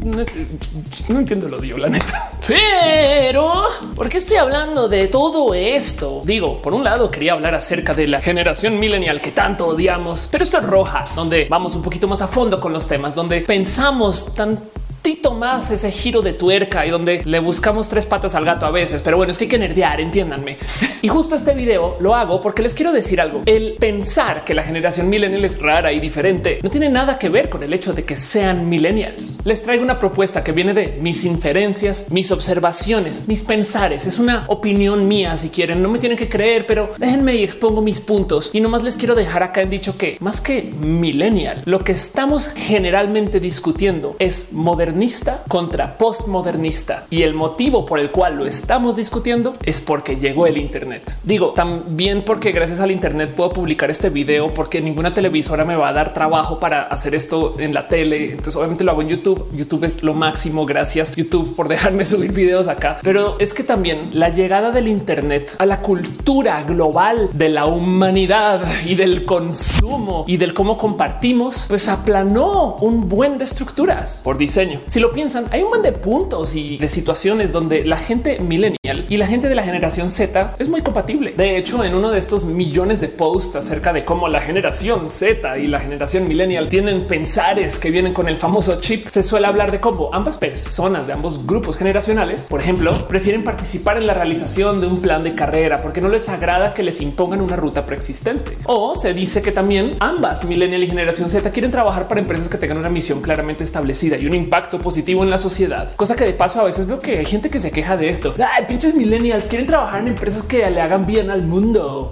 [1.08, 2.30] no entiendo lo digo, la neta.
[2.46, 6.22] Pero ¿por qué estoy hablando de todo esto?
[6.24, 10.44] Digo, por un lado quería hablar acerca de la generación millennial que tanto odiamos, pero
[10.44, 14.32] esto es roja, donde vamos un poquito más a fondo con los temas, donde pensamos
[14.34, 14.60] tan
[15.02, 18.70] tantito más ese giro de tuerca y donde le buscamos tres patas al gato a
[18.70, 19.00] veces.
[19.00, 20.58] Pero bueno, es que hay que nerdear, entiéndanme.
[21.00, 23.42] Y justo este video lo hago porque les quiero decir algo.
[23.46, 27.48] El pensar que la generación millennial es rara y diferente no tiene nada que ver
[27.48, 29.38] con el hecho de que sean millennials.
[29.44, 34.04] Les traigo una propuesta que viene de mis inferencias, mis observaciones, mis pensares.
[34.04, 35.34] Es una opinión mía.
[35.38, 38.50] Si quieren, no me tienen que creer, pero déjenme y expongo mis puntos.
[38.52, 42.48] Y nomás les quiero dejar acá en dicho que más que millennial, lo que estamos
[42.54, 44.52] generalmente discutiendo es
[44.90, 47.06] modernista contra postmodernista.
[47.10, 51.16] Y el motivo por el cual lo estamos discutiendo es porque llegó el Internet.
[51.22, 55.90] Digo también porque gracias al Internet puedo publicar este video porque ninguna televisora me va
[55.90, 58.30] a dar trabajo para hacer esto en la tele.
[58.30, 59.48] Entonces obviamente lo hago en YouTube.
[59.52, 60.66] YouTube es lo máximo.
[60.66, 62.98] Gracias YouTube por dejarme subir videos acá.
[63.04, 68.60] Pero es que también la llegada del Internet a la cultura global de la humanidad
[68.84, 74.79] y del consumo y del cómo compartimos, pues aplanó un buen de estructuras por diseño.
[74.86, 79.06] Si lo piensan, hay un buen de puntos y de situaciones donde la gente millennial
[79.08, 81.32] y la gente de la generación Z es muy compatible.
[81.36, 85.58] De hecho, en uno de estos millones de posts acerca de cómo la generación Z
[85.58, 89.70] y la generación millennial tienen pensares que vienen con el famoso chip, se suele hablar
[89.70, 94.80] de cómo ambas personas de ambos grupos generacionales, por ejemplo, prefieren participar en la realización
[94.80, 98.56] de un plan de carrera porque no les agrada que les impongan una ruta preexistente.
[98.64, 102.58] O se dice que también ambas millennial y generación Z quieren trabajar para empresas que
[102.58, 105.94] tengan una misión claramente establecida y un impacto positivo en la sociedad.
[105.96, 108.34] Cosa que de paso a veces veo que hay gente que se queja de esto.
[108.38, 112.10] Ay, pinches millennials quieren trabajar en empresas que le hagan bien al mundo.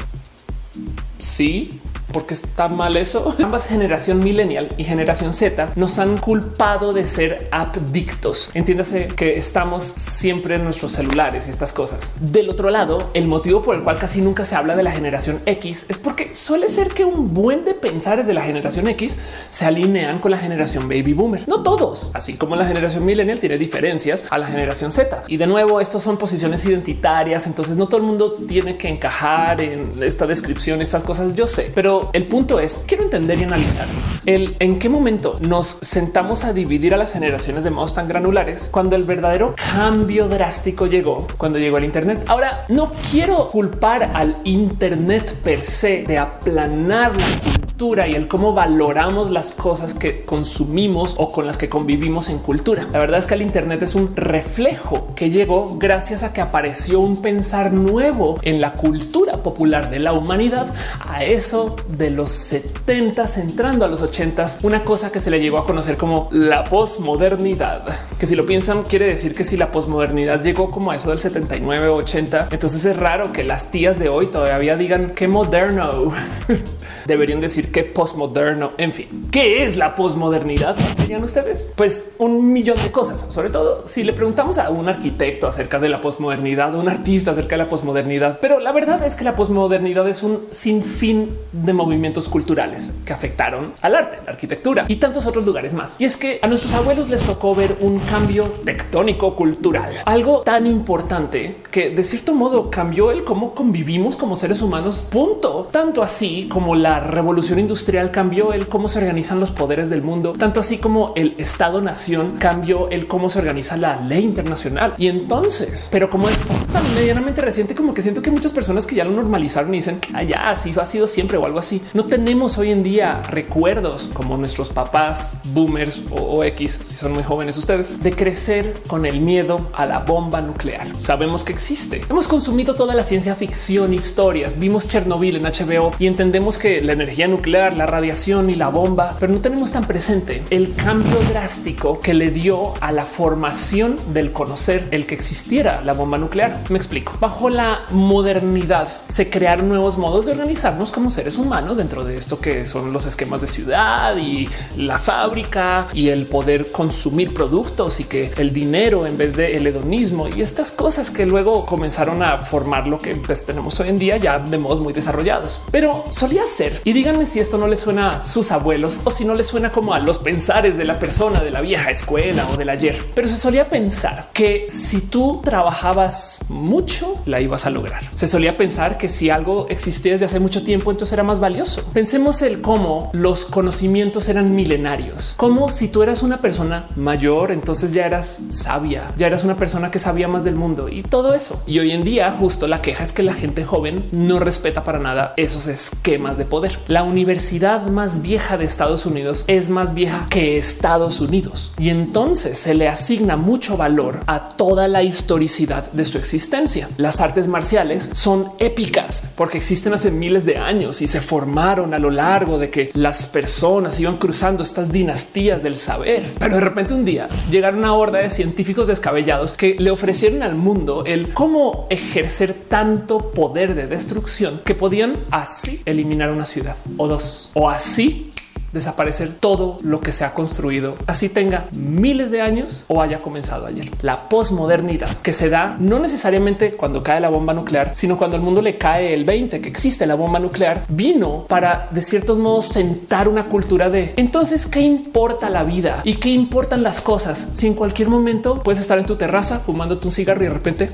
[1.18, 1.80] Sí,
[2.12, 3.34] porque está mal eso.
[3.42, 8.50] Ambas generación millennial y generación Z nos han culpado de ser adictos.
[8.54, 12.14] Entiéndase que estamos siempre en nuestros celulares y estas cosas.
[12.20, 15.40] Del otro lado, el motivo por el cual casi nunca se habla de la generación
[15.46, 19.18] X es porque suele ser que un buen de pensares de la generación X
[19.50, 21.46] se alinean con la generación baby boomer.
[21.48, 25.24] No todos, así como la generación millennial tiene diferencias a la generación Z.
[25.28, 27.46] Y de nuevo, estos son posiciones identitarias.
[27.46, 31.34] Entonces no todo el mundo tiene que encajar en esta descripción, estas cosas.
[31.34, 33.86] Yo sé, pero el punto es, quiero entender y analizar
[34.26, 38.68] el en qué momento nos sentamos a dividir a las generaciones de modos tan granulares
[38.70, 42.24] cuando el verdadero cambio drástico llegó, cuando llegó el Internet.
[42.26, 48.52] Ahora, no quiero culpar al Internet per se de aplanar la cultura y el cómo
[48.52, 52.86] valoramos las cosas que consumimos o con las que convivimos en cultura.
[52.92, 57.00] La verdad es que el Internet es un reflejo que llegó gracias a que apareció
[57.00, 60.72] un pensar nuevo en la cultura popular de la humanidad.
[61.00, 65.58] A eso de los 70 entrando a los 80 una cosa que se le llegó
[65.58, 67.84] a conocer como la posmodernidad,
[68.18, 71.18] que si lo piensan quiere decir que si la posmodernidad llegó como a eso del
[71.18, 76.12] 79 80, entonces es raro que las tías de hoy todavía digan que moderno.
[77.06, 78.72] Deberían decir que posmoderno.
[78.76, 80.76] En fin, ¿qué es la posmodernidad?
[80.98, 81.72] Dirían ustedes?
[81.74, 85.88] Pues un millón de cosas, sobre todo si le preguntamos a un arquitecto acerca de
[85.88, 88.38] la posmodernidad o un artista acerca de la posmodernidad.
[88.42, 93.72] Pero la verdad es que la posmodernidad es un sinfín de movimientos culturales que afectaron
[93.80, 95.96] al arte, la arquitectura y tantos otros lugares más.
[95.98, 100.66] Y es que a nuestros abuelos les tocó ver un cambio tectónico cultural, algo tan
[100.66, 105.06] importante que de cierto modo cambió el cómo convivimos como seres humanos.
[105.10, 105.68] Punto.
[105.70, 110.34] Tanto así como la revolución industrial cambió el cómo se organizan los poderes del mundo,
[110.38, 114.94] tanto así como el Estado Nación cambió el cómo se organiza la ley internacional.
[114.98, 118.96] Y entonces, pero como es tan medianamente reciente, como que siento que muchas personas que
[118.96, 121.67] ya lo normalizaron y dicen allá ah, así ha sido siempre o algo así.
[121.92, 127.22] No tenemos hoy en día recuerdos como nuestros papás, boomers o, X, si son muy
[127.22, 130.96] jóvenes ustedes, de crecer con el miedo a la bomba nuclear.
[130.96, 132.04] Sabemos que existe.
[132.08, 136.92] Hemos consumido toda la ciencia ficción, historias, vimos Chernobyl en HBO y entendemos que la
[136.92, 142.00] energía nuclear, la radiación y la bomba, pero no tenemos tan presente el cambio drástico
[142.00, 146.62] que le dio a la formación del conocer el que existiera la bomba nuclear.
[146.70, 147.16] Me explico.
[147.20, 152.40] Bajo la modernidad se crearon nuevos modos de organizarnos como seres humanos dentro de esto
[152.40, 158.04] que son los esquemas de ciudad y la fábrica y el poder consumir productos y
[158.04, 162.38] que el dinero en vez de el hedonismo y estas cosas que luego comenzaron a
[162.38, 165.60] formar lo que pues, tenemos hoy en día ya de modos muy desarrollados.
[165.72, 169.24] Pero solía ser y díganme si esto no le suena a sus abuelos o si
[169.24, 172.56] no le suena como a los pensares de la persona de la vieja escuela o
[172.56, 173.04] del ayer.
[173.14, 178.04] Pero se solía pensar que si tú trabajabas mucho, la ibas a lograr.
[178.14, 181.47] Se solía pensar que si algo existía desde hace mucho tiempo, entonces era más valioso.
[181.94, 187.94] Pensemos el cómo los conocimientos eran milenarios, como si tú eras una persona mayor, entonces
[187.94, 191.62] ya eras sabia, ya eras una persona que sabía más del mundo y todo eso.
[191.66, 194.98] Y hoy en día justo la queja es que la gente joven no respeta para
[194.98, 196.78] nada esos esquemas de poder.
[196.86, 202.58] La universidad más vieja de Estados Unidos es más vieja que Estados Unidos y entonces
[202.58, 206.90] se le asigna mucho valor a toda la historicidad de su existencia.
[206.98, 212.00] Las artes marciales son épicas porque existen hace miles de años y se formaron a
[212.00, 216.34] lo largo de que las personas iban cruzando estas dinastías del saber.
[216.36, 220.56] Pero de repente un día llegaron una horda de científicos descabellados que le ofrecieron al
[220.56, 227.06] mundo el cómo ejercer tanto poder de destrucción que podían así eliminar una ciudad o
[227.06, 228.27] dos o así
[228.72, 233.66] desaparecer todo lo que se ha construido, así tenga miles de años o haya comenzado
[233.66, 233.90] ayer.
[234.02, 238.42] La posmodernidad que se da no necesariamente cuando cae la bomba nuclear, sino cuando el
[238.42, 242.66] mundo le cae el 20 que existe la bomba nuclear, vino para de ciertos modos
[242.66, 247.66] sentar una cultura de entonces qué importa la vida y qué importan las cosas si
[247.66, 250.88] en cualquier momento puedes estar en tu terraza fumándote un cigarro y de repente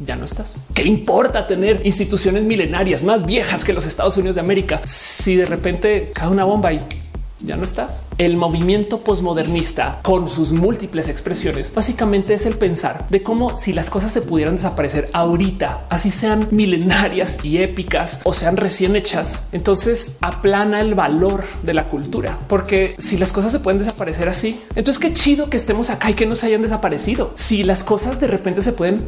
[0.00, 0.56] ya no estás.
[0.74, 5.46] ¿Qué importa tener instituciones milenarias más viejas que los Estados Unidos de América si de
[5.46, 6.84] repente cae una bomba y
[7.44, 8.06] ya no estás.
[8.18, 13.90] El movimiento posmodernista con sus múltiples expresiones básicamente es el pensar de cómo si las
[13.90, 20.16] cosas se pudieran desaparecer ahorita, así sean milenarias y épicas o sean recién hechas, entonces
[20.20, 24.98] aplana el valor de la cultura, porque si las cosas se pueden desaparecer así, entonces
[24.98, 27.32] qué chido que estemos acá y que no se hayan desaparecido.
[27.36, 29.06] Si las cosas de repente se pueden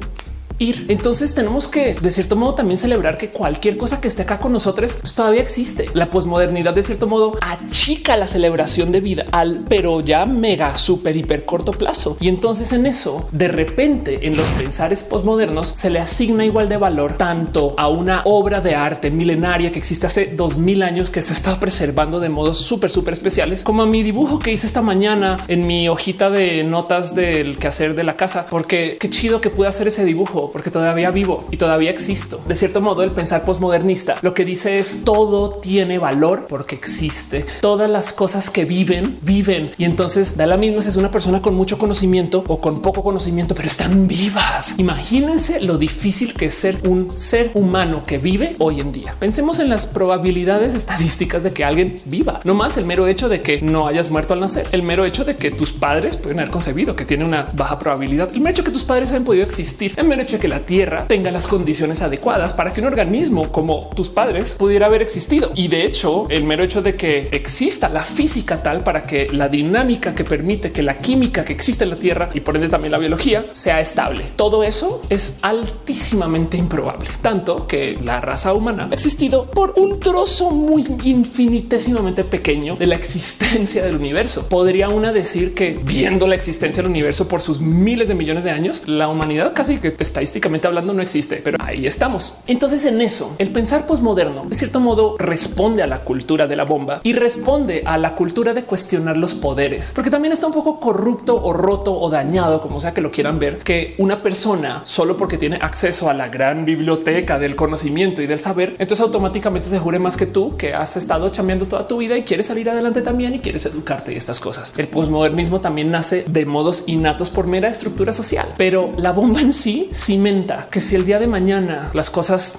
[0.59, 0.87] ir.
[0.89, 4.53] Entonces tenemos que de cierto modo también celebrar que cualquier cosa que esté acá con
[4.53, 5.89] nosotros pues, todavía existe.
[5.95, 11.17] La posmodernidad de cierto modo achica la celebración de vida al pero ya mega super
[11.17, 12.17] hiper corto plazo.
[12.21, 16.77] Y entonces en eso de repente en los pensares posmodernos se le asigna igual de
[16.77, 21.23] valor tanto a una obra de arte milenaria que existe hace dos mil años que
[21.23, 24.83] se está preservando de modos súper, súper especiales, como a mi dibujo que hice esta
[24.83, 29.51] mañana en mi hojita de notas del quehacer de la casa, porque qué chido que
[29.51, 32.41] pude hacer ese dibujo porque todavía vivo y todavía existo.
[32.47, 37.45] De cierto modo, el pensar posmodernista lo que dice es todo tiene valor porque existe.
[37.61, 39.71] Todas las cosas que viven, viven.
[39.79, 43.03] Y entonces da la misma si es una persona con mucho conocimiento o con poco
[43.03, 44.75] conocimiento, pero están vivas.
[44.79, 49.17] Imagínense lo difícil que es ser un ser humano que vive hoy en día.
[49.19, 53.41] Pensemos en las probabilidades estadísticas de que alguien viva, no más el mero hecho de
[53.41, 56.51] que no hayas muerto al nacer, el mero hecho de que tus padres pueden haber
[56.51, 59.95] concebido que tiene una baja probabilidad, el mero hecho que tus padres hayan podido existir,
[59.97, 63.91] el mero hecho que la Tierra tenga las condiciones adecuadas para que un organismo como
[63.91, 65.53] tus padres pudiera haber existido.
[65.55, 69.49] Y de hecho, el mero hecho de que exista la física tal para que la
[69.49, 72.93] dinámica que permite que la química que existe en la Tierra y por ende también
[72.93, 74.25] la biología sea estable.
[74.37, 80.51] Todo eso es altísimamente improbable, tanto que la raza humana ha existido por un trozo
[80.51, 84.49] muy infinitesimamente pequeño de la existencia del universo.
[84.49, 88.51] Podría una decir que viendo la existencia del universo por sus miles de millones de
[88.51, 92.35] años, la humanidad casi que está estadísticamente hablando no existe, pero ahí estamos.
[92.47, 96.65] Entonces en eso, el pensar posmoderno de cierto modo responde a la cultura de la
[96.65, 100.81] bomba y responde a la cultura de cuestionar los poderes, porque también está un poco
[100.81, 105.17] corrupto o roto o dañado, como sea que lo quieran ver, que una persona solo
[105.17, 109.79] porque tiene acceso a la gran biblioteca del conocimiento y del saber, entonces automáticamente se
[109.79, 113.03] jure más que tú que has estado chambeando toda tu vida y quieres salir adelante
[113.03, 114.73] también y quieres educarte y estas cosas.
[114.79, 119.53] El posmodernismo también nace de modos innatos por mera estructura social, pero la bomba en
[119.53, 122.59] sí cimenta que si el día de mañana las cosas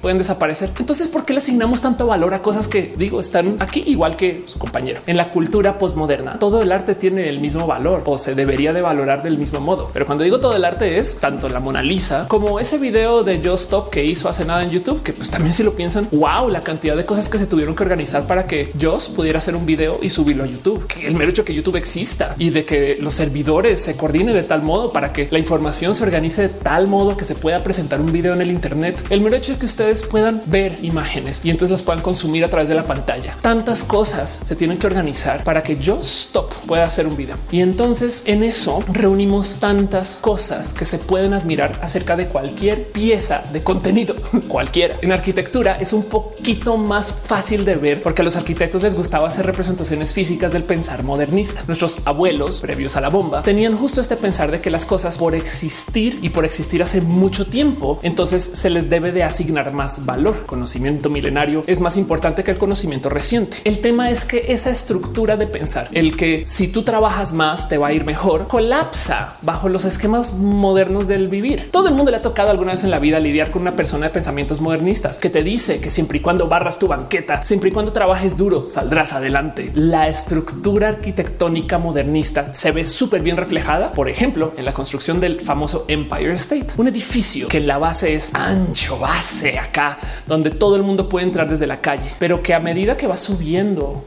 [0.00, 0.70] pueden desaparecer.
[0.78, 4.44] Entonces, ¿por qué le asignamos tanto valor a cosas que digo están aquí igual que
[4.46, 5.00] su compañero?
[5.06, 8.82] En la cultura postmoderna, todo el arte tiene el mismo valor o se debería de
[8.82, 9.90] valorar del mismo modo.
[9.92, 13.38] Pero cuando digo todo el arte es tanto la Mona Lisa como ese video de
[13.38, 16.48] Just Stop que hizo hace nada en YouTube, que pues también si lo piensan, wow,
[16.48, 19.66] la cantidad de cosas que se tuvieron que organizar para que Joss pudiera hacer un
[19.66, 20.86] video y subirlo a YouTube.
[20.86, 24.42] Que el mero hecho que YouTube exista y de que los servidores se coordinen de
[24.42, 28.00] tal modo para que la información se organice de tal modo que se pueda presentar
[28.00, 29.04] un video en el Internet.
[29.10, 32.50] El mero hecho de que ustedes puedan ver imágenes y entonces las puedan consumir a
[32.50, 33.36] través de la pantalla.
[33.40, 37.36] Tantas cosas se tienen que organizar para que yo stop pueda hacer un video.
[37.50, 43.42] Y entonces en eso reunimos tantas cosas que se pueden admirar acerca de cualquier pieza
[43.52, 44.16] de contenido,
[44.48, 44.96] cualquiera.
[45.02, 49.28] En arquitectura es un poquito más fácil de ver porque a los arquitectos les gustaba
[49.28, 51.64] hacer representaciones físicas del pensar modernista.
[51.66, 55.34] Nuestros abuelos previos a la bomba tenían justo este pensar de que las cosas por
[55.34, 60.44] existir y por existir hace mucho tiempo, entonces se les debe de asignar más valor.
[60.44, 63.58] Conocimiento milenario es más importante que el conocimiento reciente.
[63.64, 67.78] El tema es que esa estructura de pensar, el que si tú trabajas más te
[67.78, 71.70] va a ir mejor, colapsa bajo los esquemas modernos del vivir.
[71.70, 74.06] Todo el mundo le ha tocado alguna vez en la vida lidiar con una persona
[74.06, 77.72] de pensamientos modernistas que te dice que siempre y cuando barras tu banqueta, siempre y
[77.72, 79.70] cuando trabajes duro, saldrás adelante.
[79.74, 85.40] La estructura arquitectónica modernista se ve súper bien reflejada, por ejemplo, en la construcción del
[85.40, 90.82] famoso Empire State, un edificio que la base es ancho, base acá, donde todo el
[90.82, 94.04] mundo puede entrar desde la calle, pero que a medida que va subiendo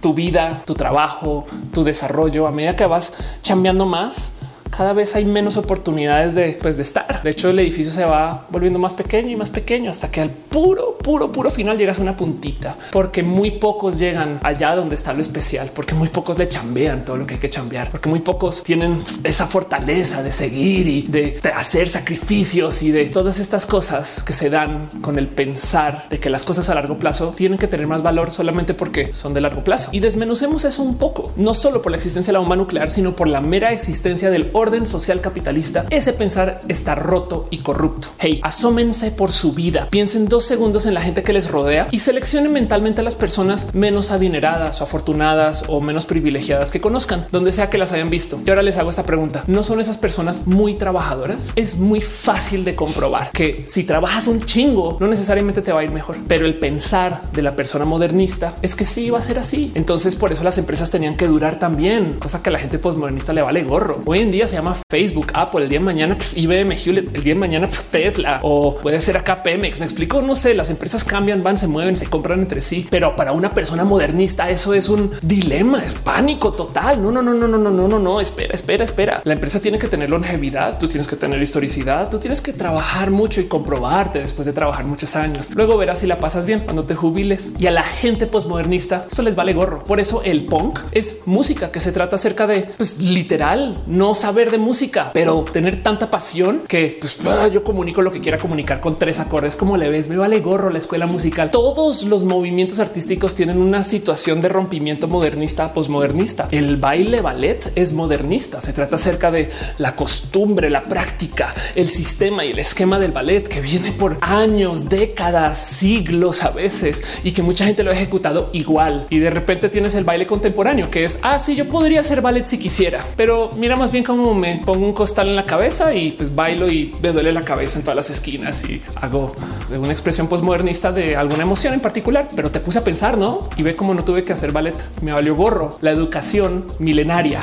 [0.00, 3.12] tu vida, tu trabajo, tu desarrollo, a medida que vas
[3.42, 4.37] chambeando más,
[4.70, 7.22] cada vez hay menos oportunidades de, pues, de estar.
[7.22, 10.30] De hecho, el edificio se va volviendo más pequeño y más pequeño hasta que al
[10.30, 15.12] puro, puro, puro final llegas a una puntita, porque muy pocos llegan allá donde está
[15.12, 18.20] lo especial, porque muy pocos le chambean todo lo que hay que chambear, porque muy
[18.20, 24.22] pocos tienen esa fortaleza de seguir y de, hacer sacrificios y de todas estas cosas
[24.22, 27.66] que se dan con el pensar de que las cosas a largo plazo tienen que
[27.66, 29.90] tener más valor solamente porque son de largo plazo.
[29.92, 33.16] Y desmenucemos eso un poco, no solo por la existencia de la bomba nuclear, sino
[33.16, 38.08] por la mera existencia del orden social capitalista, ese pensar está roto y corrupto.
[38.18, 39.88] Hey, asómense por su vida.
[39.90, 43.74] Piensen dos segundos en la gente que les rodea y seleccionen mentalmente a las personas
[43.74, 48.40] menos adineradas o afortunadas o menos privilegiadas que conozcan, donde sea que las hayan visto.
[48.44, 49.44] Y ahora les hago esta pregunta.
[49.46, 51.52] ¿No son esas personas muy trabajadoras?
[51.54, 55.84] Es muy fácil de comprobar que si trabajas un chingo, no necesariamente te va a
[55.84, 59.38] ir mejor, pero el pensar de la persona modernista es que sí va a ser
[59.38, 59.70] así.
[59.74, 63.32] Entonces por eso las empresas tenían que durar también, cosa que a la gente postmodernista
[63.32, 64.00] le vale gorro.
[64.04, 67.34] Hoy en día se llama Facebook, Apple, el día de mañana IBM, Hewlett, el día
[67.34, 69.78] de mañana Tesla o puede ser acá Pemex.
[69.78, 73.14] Me explico, no sé, las empresas cambian, van, se mueven, se compran entre sí, pero
[73.14, 77.02] para una persona modernista eso es un dilema, es pánico total.
[77.02, 79.22] No, no, no, no, no, no, no, no, no, espera, espera, espera.
[79.24, 83.10] La empresa tiene que tener longevidad, tú tienes que tener historicidad, tú tienes que trabajar
[83.10, 85.50] mucho y comprobarte después de trabajar muchos años.
[85.54, 89.22] Luego verás si la pasas bien cuando te jubiles y a la gente postmodernista eso
[89.22, 89.84] les vale gorro.
[89.84, 94.37] Por eso el punk es música que se trata acerca de pues literal no saber
[94.46, 98.80] de música, pero tener tanta pasión que pues, ah, yo comunico lo que quiera comunicar
[98.80, 99.56] con tres acordes.
[99.56, 101.50] Como le ves, me vale gorro la escuela musical.
[101.50, 106.48] Todos los movimientos artísticos tienen una situación de rompimiento modernista, posmodernista.
[106.52, 108.60] El baile ballet es modernista.
[108.60, 113.48] Se trata acerca de la costumbre, la práctica, el sistema y el esquema del ballet
[113.48, 118.50] que viene por años, décadas, siglos a veces y que mucha gente lo ha ejecutado
[118.52, 119.06] igual.
[119.10, 121.52] Y de repente tienes el baile contemporáneo que es así.
[121.52, 124.92] Ah, yo podría hacer ballet si quisiera, pero mira más bien cómo me pongo un
[124.92, 128.10] costal en la cabeza y pues bailo y me duele la cabeza en todas las
[128.10, 129.34] esquinas y hago
[129.70, 133.48] una expresión postmodernista de alguna emoción en particular, pero te puse a pensar, ¿no?
[133.56, 134.76] Y ve cómo no tuve que hacer ballet.
[135.02, 137.40] Me valió gorro la educación milenaria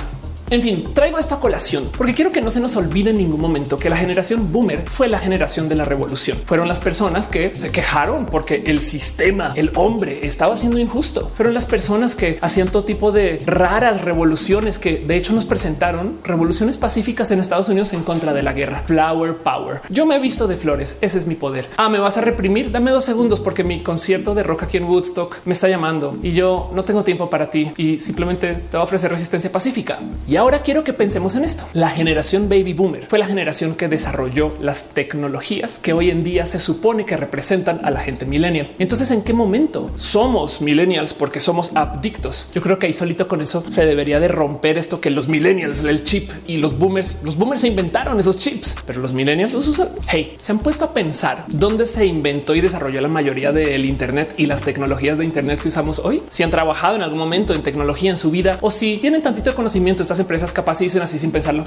[0.52, 3.42] en fin, traigo esto a colación porque quiero que no se nos olvide en ningún
[3.42, 6.38] momento que la generación boomer fue la generación de la revolución.
[6.46, 11.32] Fueron las personas que se quejaron porque el sistema, el hombre estaba siendo injusto.
[11.36, 16.20] Fueron las personas que hacían todo tipo de raras revoluciones que de hecho nos presentaron
[16.24, 18.84] revoluciones pacíficas en Estados Unidos en contra de la guerra.
[18.86, 19.82] Flower power.
[19.90, 21.00] Yo me he visto de flores.
[21.02, 21.68] Ese es mi poder.
[21.78, 22.72] Ah, me vas a reprimir.
[22.72, 26.34] Dame dos segundos porque mi concierto de rock aquí en Woodstock me está llamando y
[26.34, 30.00] yo no tengo tiempo para ti y simplemente te voy a ofrecer resistencia pacífica.
[30.38, 31.66] Ahora quiero que pensemos en esto.
[31.74, 36.46] La generación baby boomer fue la generación que desarrolló las tecnologías que hoy en día
[36.46, 38.70] se supone que representan a la gente millennial.
[38.80, 42.50] Entonces, ¿en qué momento somos millennials porque somos adictos?
[42.54, 45.84] Yo creo que ahí solito con eso se debería de romper esto que los millennials,
[45.84, 49.68] el chip y los boomers, los boomers se inventaron esos chips, pero los millennials los
[49.68, 49.90] usan.
[50.08, 54.34] Hey, se han puesto a pensar dónde se inventó y desarrolló la mayoría del Internet
[54.38, 56.24] y las tecnologías de Internet que usamos hoy.
[56.30, 59.54] Si han trabajado en algún momento en tecnología en su vida o si tienen tantito
[59.56, 61.64] conocimiento, estas empresas capaz dicen así sin pensarlo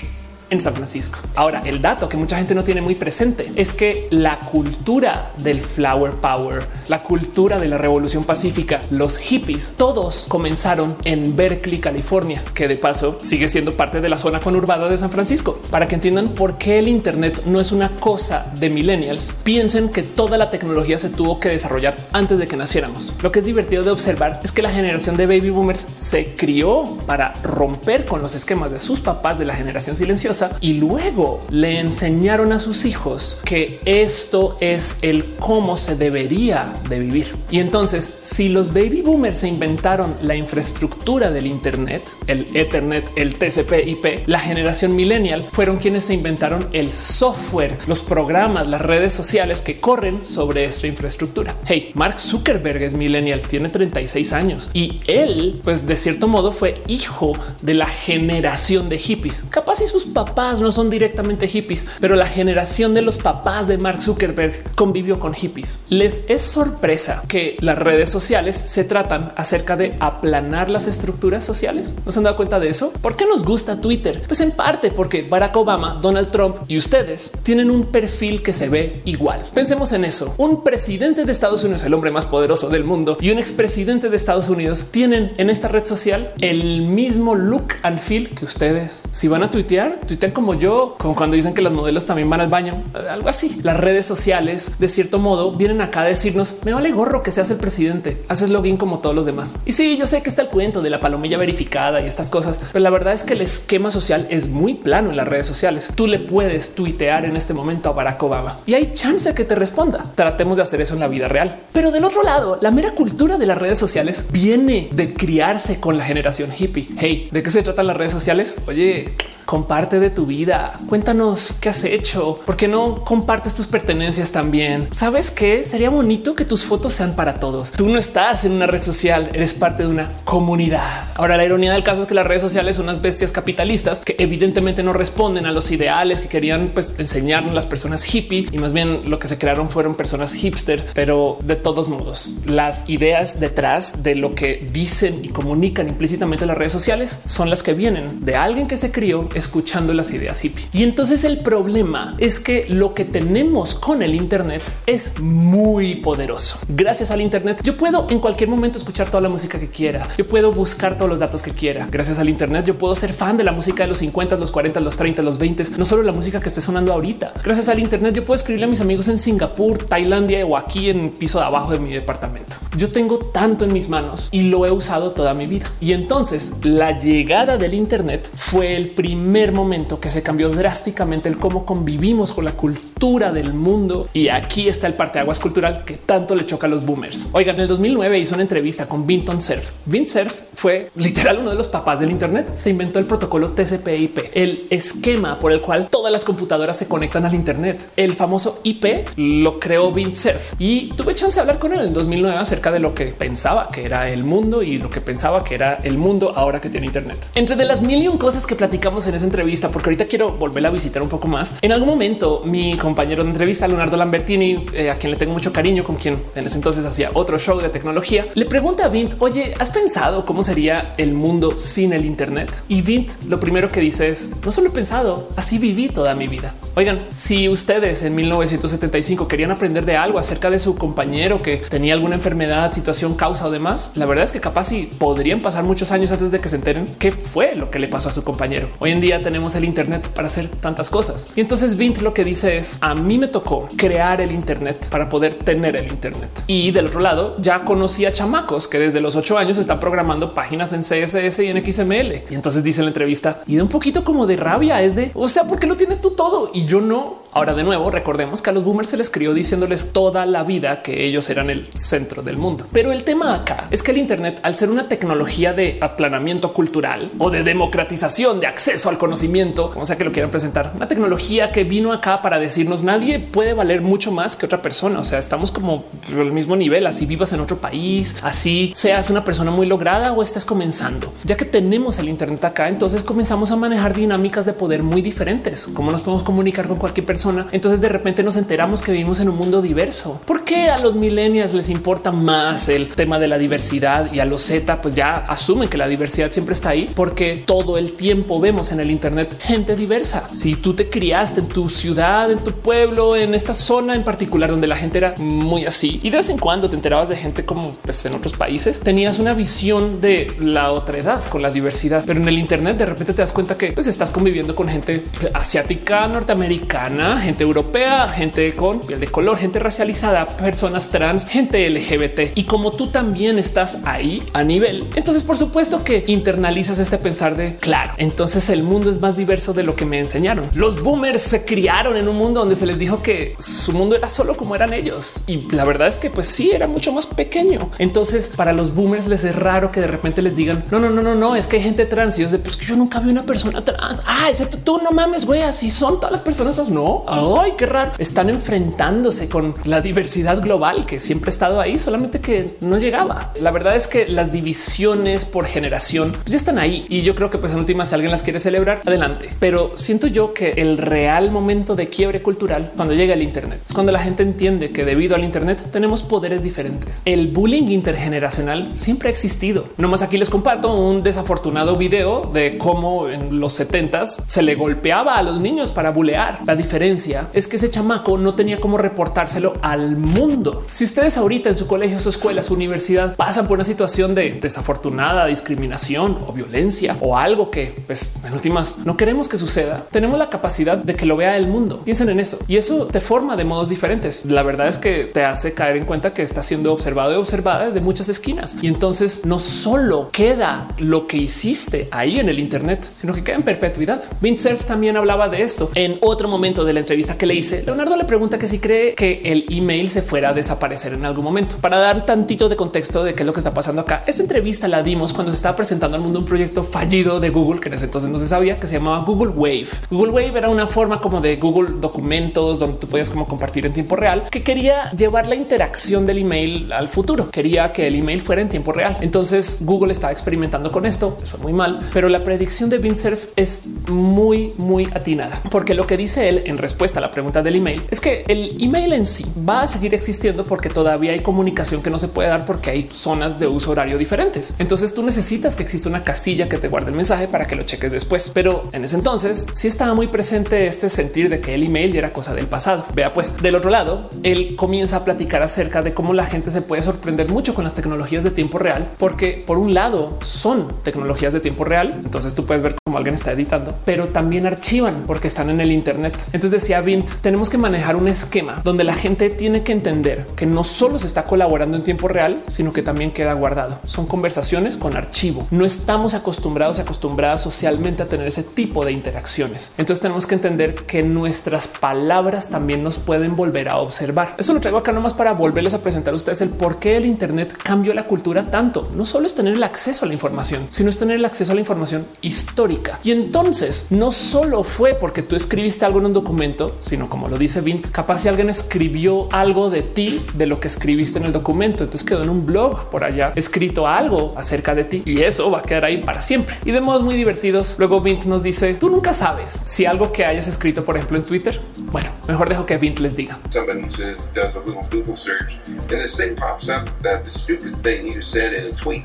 [0.51, 1.18] en San Francisco.
[1.34, 5.61] Ahora, el dato que mucha gente no tiene muy presente es que la cultura del
[5.61, 12.42] flower power, la cultura de la revolución pacífica, los hippies, todos comenzaron en Berkeley, California,
[12.55, 15.61] que de paso sigue siendo parte de la zona conurbada de San Francisco.
[15.70, 20.03] Para que entiendan por qué el Internet no es una cosa de millennials, piensen que
[20.03, 23.12] toda la tecnología se tuvo que desarrollar antes de que naciéramos.
[23.22, 26.84] Lo que es divertido de observar es que la generación de baby boomers se crió
[27.07, 31.80] para romper con los esquemas de sus papás de la generación silenciosa y luego le
[31.80, 37.34] enseñaron a sus hijos que esto es el cómo se debería de vivir.
[37.51, 43.34] Y entonces, si los baby boomers se inventaron la infraestructura del Internet, el Ethernet, el
[43.34, 49.12] TCP IP, la generación millennial fueron quienes se inventaron el software, los programas, las redes
[49.12, 51.57] sociales que corren sobre esta infraestructura.
[51.66, 56.82] Hey, Mark Zuckerberg es millennial, tiene 36 años y él, pues de cierto modo, fue
[56.86, 59.45] hijo de la generación de hippies.
[59.51, 63.66] Capaz y sus papás papás no son directamente hippies, pero la generación de los papás
[63.66, 65.81] de Mark Zuckerberg convivió con hippies.
[65.89, 71.97] Les es sorpresa que las redes sociales se tratan acerca de aplanar las estructuras sociales.
[72.05, 72.93] ¿No se han dado cuenta de eso?
[73.01, 74.22] ¿Por qué nos gusta Twitter?
[74.26, 78.68] Pues en parte porque Barack Obama, Donald Trump y ustedes tienen un perfil que se
[78.68, 79.47] ve igual.
[79.55, 80.35] Pensemos en eso.
[80.37, 84.16] Un presidente de Estados Unidos, el hombre más poderoso del mundo y un expresidente de
[84.16, 89.05] Estados Unidos tienen en esta red social el mismo look and feel que ustedes.
[89.11, 92.41] Si van a tuitear, tuitean como yo, como cuando dicen que los modelos también van
[92.41, 93.61] al baño, algo así.
[93.62, 97.51] Las redes sociales, de cierto modo, vienen acá a decirnos, me vale gorro que seas
[97.51, 99.59] el presidente, haces login como todos los demás.
[99.64, 102.61] Y sí, yo sé que está el cuento de la palomilla verificada y estas cosas,
[102.73, 105.93] pero la verdad es que el esquema social es muy plano en las redes sociales.
[105.95, 109.55] Tú le puedes tuitear en este momento a Barack Obama y hay chance que te
[109.55, 110.03] responda.
[110.16, 111.61] Tratemos de hacer eso en la vida real.
[111.73, 115.97] Pero del otro lado, la mera cultura de las redes sociales viene de criarse con
[115.97, 116.89] la generación hippie.
[116.99, 118.57] Hey, ¿de qué se tratan las redes sociales?
[118.66, 119.14] Oye,
[119.45, 120.72] comparte de tu vida.
[120.88, 122.36] Cuéntanos qué has hecho.
[122.46, 124.88] ¿Por qué no compartes tus pertenencias también?
[124.90, 125.64] ¿Sabes qué?
[125.64, 127.72] Sería bonito que tus fotos sean para todos.
[127.72, 131.09] Tú no estás en una red social, eres parte de una comunidad.
[131.14, 134.16] Ahora, la ironía del caso es que las redes sociales son unas bestias capitalistas que
[134.18, 138.72] evidentemente no responden a los ideales que querían pues, enseñarnos las personas hippie y más
[138.72, 144.02] bien lo que se crearon fueron personas hipster, pero de todos modos, las ideas detrás
[144.02, 148.36] de lo que dicen y comunican implícitamente las redes sociales son las que vienen de
[148.36, 150.66] alguien que se crió escuchando las ideas hippie.
[150.72, 156.59] Y entonces el problema es que lo que tenemos con el Internet es muy poderoso.
[156.68, 160.09] Gracias al Internet, yo puedo en cualquier momento escuchar toda la música que quiera.
[160.16, 161.88] Yo puedo buscar todos los datos que quiera.
[161.90, 164.80] Gracias al Internet, yo puedo ser fan de la música de los 50, los 40,
[164.80, 167.32] los 30, los 20, no solo la música que esté sonando ahorita.
[167.44, 171.01] Gracias al Internet, yo puedo escribirle a mis amigos en Singapur, Tailandia o aquí en
[171.01, 172.55] el piso de abajo de mi departamento.
[172.76, 175.70] Yo tengo tanto en mis manos y lo he usado toda mi vida.
[175.80, 181.39] Y entonces la llegada del Internet fue el primer momento que se cambió drásticamente el
[181.39, 184.09] cómo convivimos con la cultura del mundo.
[184.12, 187.29] Y aquí está el parte aguas cultural que tanto le choca a los boomers.
[187.33, 189.70] Oigan, en el 2009 hizo una entrevista con Vinton Cerf.
[189.87, 192.51] Vint Cerf fue literal uno de los papás del Internet.
[192.55, 197.24] Se inventó el protocolo TCP/IP, el esquema por el cual todas las computadoras se conectan
[197.24, 197.89] al Internet.
[197.97, 201.95] El famoso IP lo creó Vint Cerf y tuve chance de hablar con él en
[201.95, 205.55] 2009 acerca de lo que pensaba que era el mundo y lo que pensaba que
[205.55, 207.31] era el mundo ahora que tiene Internet.
[207.35, 210.64] Entre las mil y un cosas que platicamos en esa entrevista, porque ahorita quiero volver
[210.66, 211.57] a visitar un poco más.
[211.62, 215.53] En algún momento, mi compañero de entrevista, Leonardo Lambertini, eh, a quien le tengo mucho
[215.53, 219.14] cariño, con quien en ese entonces hacía otro show de tecnología, le pregunta a Vint,
[219.19, 222.62] oye, ¿has pensado cómo sería el mundo sin el Internet?
[222.69, 226.29] Y Vint lo primero que dice es, no solo he pensado, así viví toda mi
[226.29, 226.55] vida.
[226.75, 231.95] Oigan, si ustedes en 1975 querían aprender de algo acerca de su compañero que tenía
[231.95, 235.93] alguna enfermedad, situación, causa o demás, la verdad es que capaz si podrían pasar muchos
[235.93, 238.69] años antes de que se enteren qué fue lo que le pasó a su compañero.
[238.79, 241.28] Hoy en día tenemos el Internet para hacer tantas cosas.
[241.36, 245.09] Y entonces Vint lo que dice es a mí me tocó crear el Internet para
[245.09, 246.30] poder tener el Internet.
[246.46, 250.34] Y del otro lado ya conocí a chamacos que desde los ocho años están programando
[250.34, 252.22] páginas en CSS y en XML.
[252.30, 255.11] Y entonces dice en la entrevista y de un poquito como de rabia es de
[255.14, 257.18] o sea, ¿por qué lo tienes tú todo y yo no?
[257.32, 260.82] Ahora de nuevo recordemos que a los boomers se les crió diciéndoles toda la vida
[260.82, 262.66] que ellos eran el centro del mundo.
[262.72, 267.11] Pero el tema acá es que el Internet, al ser una tecnología de aplanamiento cultural
[267.18, 271.53] o de democratización de acceso al conocimiento, como sea que lo quieran presentar, una tecnología
[271.53, 275.01] que vino acá para decirnos nadie puede valer mucho más que otra persona.
[275.01, 279.24] O sea, estamos como al mismo nivel, así vivas en otro país, así seas una
[279.24, 281.12] persona muy lograda o estás comenzando.
[281.24, 285.68] Ya que tenemos el Internet acá, entonces comenzamos a manejar dinámicas de poder muy diferentes.
[285.74, 287.46] Cómo nos podemos comunicar con cualquier persona.
[287.53, 290.20] Entonces de repente nos enteramos que vivimos en un mundo diverso.
[290.24, 294.24] ¿Por qué a los millennials les importa más el tema de la diversidad y a
[294.24, 298.40] los Z pues ya asumen que la diversidad siempre está ahí porque todo el tiempo
[298.40, 300.28] vemos en el Internet gente diversa.
[300.32, 304.51] Si tú te criaste en tu ciudad, en tu pueblo, en esta zona en particular
[304.51, 307.45] donde la gente era muy así y de vez en cuando te enterabas de gente
[307.45, 312.03] como pues, en otros países, tenías una visión de la otra edad con la diversidad,
[312.07, 315.05] pero en el Internet de repente te das cuenta que pues estás conviviendo con gente
[315.34, 322.36] asiática, norteamericana, gente europea, gente con piel de color, gente racializada, personas trans, gente LGBT.
[322.36, 327.36] Y como tú también estás ahí a nivel, entonces por supuesto que internalizas este pensar
[327.36, 330.49] de claro, entonces el mundo es más diverso de lo que me enseñaron.
[330.55, 334.09] Los boomers se criaron en un mundo donde se les dijo que su mundo era
[334.09, 335.22] solo como eran ellos.
[335.26, 337.70] Y la verdad es que pues sí, era mucho más pequeño.
[337.79, 341.03] Entonces para los boomers les es raro que de repente les digan no, no, no,
[341.03, 343.11] no, no, es que hay gente trans y es de pues que yo nunca vi
[343.11, 344.03] una persona trans.
[344.07, 347.05] Ah, excepto tú, no mames, güey, así son todas las personas no.
[347.07, 347.93] Ay, qué raro.
[347.99, 353.33] Están enfrentándose con la diversidad global que siempre ha estado ahí, solamente que no llegaba.
[353.41, 357.31] La verdad es que las divisiones por generación pues, ya están ahí y yo creo
[357.31, 359.18] que pues en última si alguien las quiere celebrar, adelante.
[359.39, 363.73] Pero siento yo que el real momento de quiebre cultural cuando llega el Internet es
[363.73, 367.03] cuando la gente entiende que debido al Internet tenemos poderes diferentes.
[367.05, 369.66] El bullying intergeneracional siempre ha existido.
[369.77, 375.16] Nomás aquí les comparto un desafortunado video de cómo en los 70 se le golpeaba
[375.16, 376.41] a los niños para bulear.
[376.47, 380.66] La diferencia es que ese chamaco no tenía cómo reportárselo al mundo.
[380.71, 384.33] Si ustedes ahorita en su colegio, su escuela, su universidad pasan por una situación de
[384.33, 390.18] desafortunada discriminación o violencia o algo que pues en últimas no queremos que suceda, tenemos
[390.18, 391.80] la capacidad de que lo vea el mundo.
[391.84, 394.26] Piensen en eso y eso te forma de modos diferentes.
[394.26, 397.66] La verdad es que te hace caer en cuenta que está siendo observado y observada
[397.66, 402.86] desde muchas esquinas y entonces no solo queda lo que hiciste ahí en el Internet,
[402.94, 404.04] sino que queda en perpetuidad.
[404.20, 407.62] Vint Cerf también hablaba de esto en otro momento de la entrevista que le hice.
[407.62, 411.24] Leonardo le pregunta que si cree que el email se fuera a desaparecer en algún
[411.24, 411.56] momento.
[411.56, 414.68] Para dar tantito de contexto de qué es lo que está pasando acá, esa entrevista
[414.68, 417.74] la dimos cuando se estaba presentando al mundo un proyecto fallido de Google que en
[417.74, 419.66] ese entonces no se sabía que se llamaba Google Wave.
[419.91, 423.72] Google Wave era una forma como de Google documentos donde tú podías como compartir en
[423.72, 427.26] tiempo real que quería llevar la interacción del email al futuro.
[427.26, 428.97] Quería que el email fuera en tiempo real.
[429.01, 431.16] Entonces Google estaba experimentando con esto.
[431.24, 432.99] Fue muy mal, pero la predicción de Vint
[433.36, 437.55] es muy, muy atinada, porque lo que dice él en respuesta a la pregunta del
[437.55, 441.82] email es que el email en sí va a seguir existiendo porque todavía hay comunicación
[441.82, 444.55] que no se puede dar porque hay zonas de uso horario diferentes.
[444.59, 447.62] Entonces tú necesitas que exista una casilla que te guarde el mensaje para que lo
[447.62, 448.30] cheques después.
[448.34, 452.12] Pero en ese entonces sí estaba muy presente este sentir de que el email era
[452.12, 452.87] cosa del pasado.
[452.95, 456.62] Vea, pues del otro lado, él comienza a platicar acerca de cómo la gente se
[456.62, 461.33] puede sorprender mucho con las tecnologías de tiempo real, porque por un lado son tecnologías
[461.33, 461.91] de tiempo real.
[462.05, 465.72] Entonces tú puedes ver cómo alguien está editando, pero también archivan porque están en el
[465.72, 466.16] Internet.
[466.26, 470.47] Entonces decía Vint, tenemos que manejar un esquema donde la gente tiene que entender que
[470.47, 473.81] no solo se está colaborando en tiempo real, sino que también queda guardado.
[473.85, 475.49] Son conversaciones con archivo.
[475.51, 479.73] No estamos acostumbrados y acostumbradas socialmente a tener ese tipo de interacciones.
[479.79, 484.35] Entonces tenemos que entender que nuestras palabras también nos pueden volver a observar.
[484.39, 487.07] Eso lo traigo acá nomás para volverles a presentar a ustedes el por qué el
[487.07, 488.91] Internet cambió la cultura tanto.
[488.95, 491.55] No solo es tener el acceso a la información, sino es tener el acceso a
[491.55, 493.01] la información histórica.
[493.03, 497.39] Y entonces no solo fue porque tú escribiste algo en un documento, sino como lo
[497.39, 501.33] dice Vint, capaz si alguien escribió algo de ti, de lo que escribiste en el
[501.33, 505.51] documento, entonces quedó en un blog por allá escrito algo acerca de ti y eso
[505.51, 506.57] va a quedar ahí para siempre.
[506.64, 510.24] Y de modos muy divertidos, luego Vint nos dice, tú nunca sabes si algo que
[510.24, 511.61] hayas escrito, por ejemplo, en Twitter,
[511.92, 513.38] bueno, mejor dejo que Vint les diga.
[513.50, 517.76] Somebody says, does a little Google search and this thing pops up that the stupid
[517.76, 519.04] thing you said in a tweet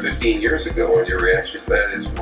[0.00, 2.12] 15 years ago and your reaction to that is,